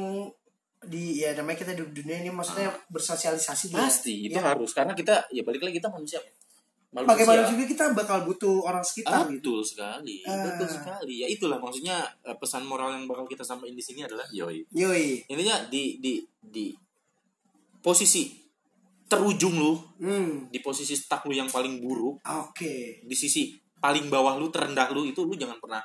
[0.82, 3.70] di ya namanya kita di dunia ini maksudnya bersosialisasi.
[3.72, 3.86] Ah.
[3.86, 4.50] pasti itu Ya.
[4.50, 6.18] harus karena kita ya balik lagi kita manusia
[6.92, 9.56] Makhluk Bagaimana juga kita bakal butuh orang Ah, sekitar gitu.
[9.56, 10.44] betul sekali Ah.
[10.44, 14.28] betul sekali ya itulah maksudnya eh, pesan moral yang bakal kita sampaikan di sini adalah
[14.30, 15.24] yoi Yoi.
[15.26, 16.76] intinya di di di
[17.80, 18.36] posisi
[19.08, 20.48] terujung lu Hmm.
[20.48, 23.00] di posisi stuck lu yang paling buruk Oke.
[23.02, 25.80] di sisi paling bawah lu terendah lu itu lu jangan pernah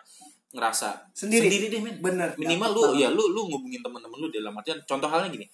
[0.48, 1.46] ngerasa Sendiri.
[1.46, 2.34] sendiri deh men Bener.
[2.34, 3.00] minimal Dapet lu banget.
[3.00, 5.46] ya lu lu ngubungin teman-teman lu dalam artian contoh halnya gini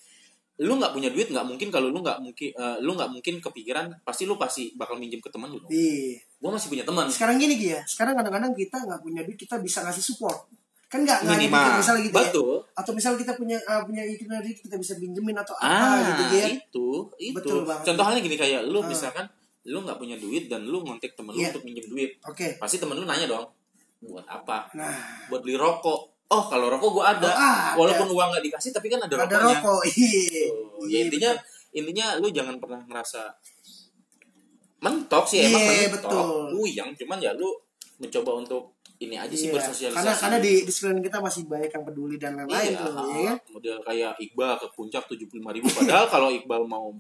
[0.63, 3.91] lu nggak punya duit nggak mungkin kalau lu nggak mungkin eh, lu nggak mungkin kepikiran
[4.01, 5.59] pasti lu pasti bakal minjem ke teman lu.
[5.67, 6.23] Iya.
[6.39, 7.81] gua masih punya teman Sekarang gini Gi ya.
[7.85, 10.47] Sekarang kadang-kadang kita nggak punya duit kita bisa ngasih support.
[10.87, 12.21] Kan nggak nggak kita misalnya gitu ya.
[12.23, 15.99] betul Atau misal kita punya uh, punya kita duit kita bisa pinjemin atau apa ah
[16.05, 16.47] gitu ya.
[16.53, 16.87] itu
[17.19, 17.85] itu Betul banget.
[17.89, 18.87] contoh halnya gini kayak lu Ah.
[18.87, 19.25] misalkan
[19.63, 21.49] lu nggak punya duit dan lu ngontek temen lu Iya.
[21.51, 22.59] untuk minjem duit Oke.
[22.59, 23.47] pasti temen lu nanya dong
[24.01, 24.93] buat apa Nah,
[25.27, 27.77] buat beli rokok oh kalau rokok gua ada Oh, ada.
[27.77, 29.81] walaupun uang nggak dikasih tapi kan ada, ada rokoknya rokok.
[29.93, 30.49] Iya.
[30.49, 31.77] Tuh, Iya, ya intinya betul.
[31.79, 33.23] intinya lu jangan pernah ngerasa
[34.83, 36.59] mentok sih emang Iya, mentok betul.
[36.59, 37.49] uyang cuman ya lu
[38.03, 38.63] mencoba untuk
[38.99, 39.55] ini aja sih Iya.
[39.59, 42.91] bersosialisasi Karena karena di di sekeliling kita masih banyak yang peduli dan lain-lain iya, tuh,
[42.91, 43.39] ya kan?
[43.51, 46.91] model kayak Iqbal ke puncak 75.000 ribu padahal kalau Iqbal mau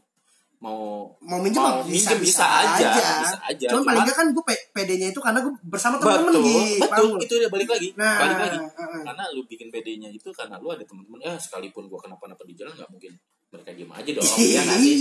[0.62, 3.66] mau mau minjem Mau mah minjem bisa aja, bisa aja.
[3.66, 6.86] Cuman paling Cuma- enggak kan gue PD-nya itu karena gue bersama temen-temen betul gitu.
[6.86, 9.02] betul itu dia balik lagi Nah, balik lagi uh-uh.
[9.02, 12.78] karena lu bikin PD-nya itu karena lu ada teman-teman ya sekalipun gua kenapa-napa di jalan
[12.78, 13.10] nggak mungkin
[13.52, 14.96] mereka diem aja dong ya nggak sih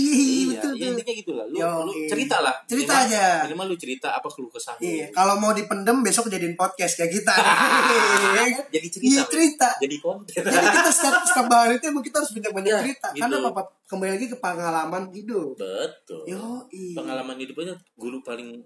[0.52, 2.06] Iya, iya betul, ya, intinya gitu lah lu, Yo, lu iya.
[2.06, 3.24] cerita lah Cerita Minimal- aja.
[3.42, 4.76] minimal lu cerita apa keluh kesah.
[4.76, 7.32] Iya, kalau mau dipendem besok jadiin podcast kayak kita.
[8.68, 9.68] jadi cerita Iya cerita.
[9.78, 13.06] jadi konten Jadi kita setiap setiap bahan itu emang kita harus banyak-banyak Ya, cerita.
[13.10, 13.22] gitu.
[13.22, 15.56] Karena apa kembali lagi ke pengalaman hidup.
[15.56, 16.94] betul Yo, iya.
[16.94, 18.60] pengalaman hidupnya guru paling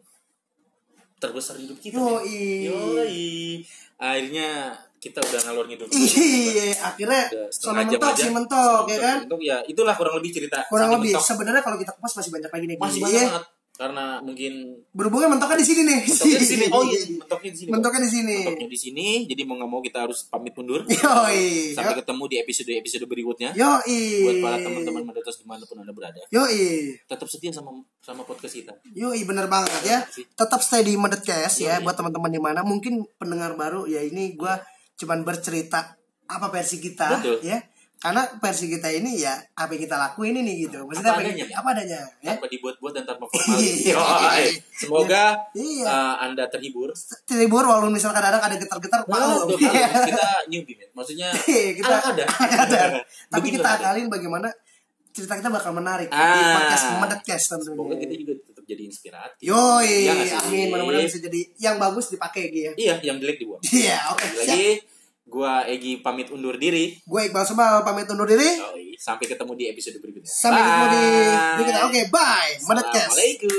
[1.16, 2.75] terbesar hidup kita Yo, iya.
[2.75, 3.62] Yoi.
[3.96, 9.16] akhirnya kita udah ngalor ngidul Iya, akhirnya sono setengah jam mentok sih mentok ya kan.
[9.22, 12.64] mentok, ya itulah kurang lebih cerita Kurang lebih sebenarnya kalau kita kupas masih banyak lagi
[12.66, 12.76] nih.
[12.76, 13.06] masih Iya.
[13.06, 13.44] banyak banget
[13.76, 14.52] karena mungkin
[14.90, 16.00] Berhubungnya mentoknya di sini nih.
[16.02, 18.37] mentoknya di sini oh iya mentoknya di sini Mentoknya di sini.
[18.40, 21.76] mentoknya di sini jadi mau nggak mau kita harus pamit mundur Yoi.
[21.76, 24.00] sampai ketemu di episode episode berikutnya Yoi.
[24.24, 26.96] buat para teman-teman mendetas di mana pun anda berada Yoi.
[27.04, 27.68] tetap setia sama
[28.00, 29.98] sama podcast kita Yoi bener banget ya.
[30.09, 31.85] Tetap stay di Medetcast ya Yoi.
[31.85, 34.56] buat teman-teman di mana mungkin pendengar baru ya ini gua
[34.96, 35.94] cuman bercerita
[36.26, 37.38] apa versi kita Betul.
[37.40, 37.61] ya.
[37.96, 40.85] Karena versi kita ini ya apa yang kita lakuin ini gitu.
[40.85, 42.28] Maksudnya Apa apa, adanya, yang- apa adanya ya.
[42.30, 43.94] tanpa dibuat-buat dan tanpa formal Iya.
[43.96, 44.46] Yoi.
[44.70, 45.87] semoga Iya.
[45.87, 46.92] uh, anda terhibur
[47.24, 49.48] Terhibur walaupun misalkan kadang ada getar-getar Nah, malu.
[49.48, 49.56] kalau
[50.04, 53.00] kita newbie maksudnya Iya, kita ada ada.
[53.32, 54.52] Tapi kita akalin bagaimana
[55.09, 56.52] cerita kita bakal menarik di Ah.
[56.54, 58.20] podcast Medetcast semoga kita tentunya.
[58.28, 58.32] juga
[58.66, 60.35] jadi inspiratif Yoi, Iya sih?
[60.37, 60.66] amin.
[60.68, 62.72] Mudah-mudahan bisa jadi yang bagus dipakai gitu ya.
[62.76, 64.20] iya yang jelek dibuang Iya, oke.
[64.20, 64.50] Lagi siap.
[64.50, 64.68] lagi
[65.24, 68.46] gua Egi pamit undur diri Gue Iqbal Sebal pamit undur diri.
[68.57, 68.94] Yoi.
[68.96, 71.55] sampai ketemu di episode berikutnya Sampai ketemu di Bye.
[71.55, 71.83] berikutnya.
[71.85, 72.52] Oke, bye.
[72.61, 73.07] Medetcast.
[73.09, 73.55] Assalamualaikum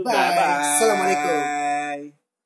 [0.00, 0.12] Bye.
[0.12, 0.60] Bye-bye.
[0.66, 2.23] Assalamualaikum.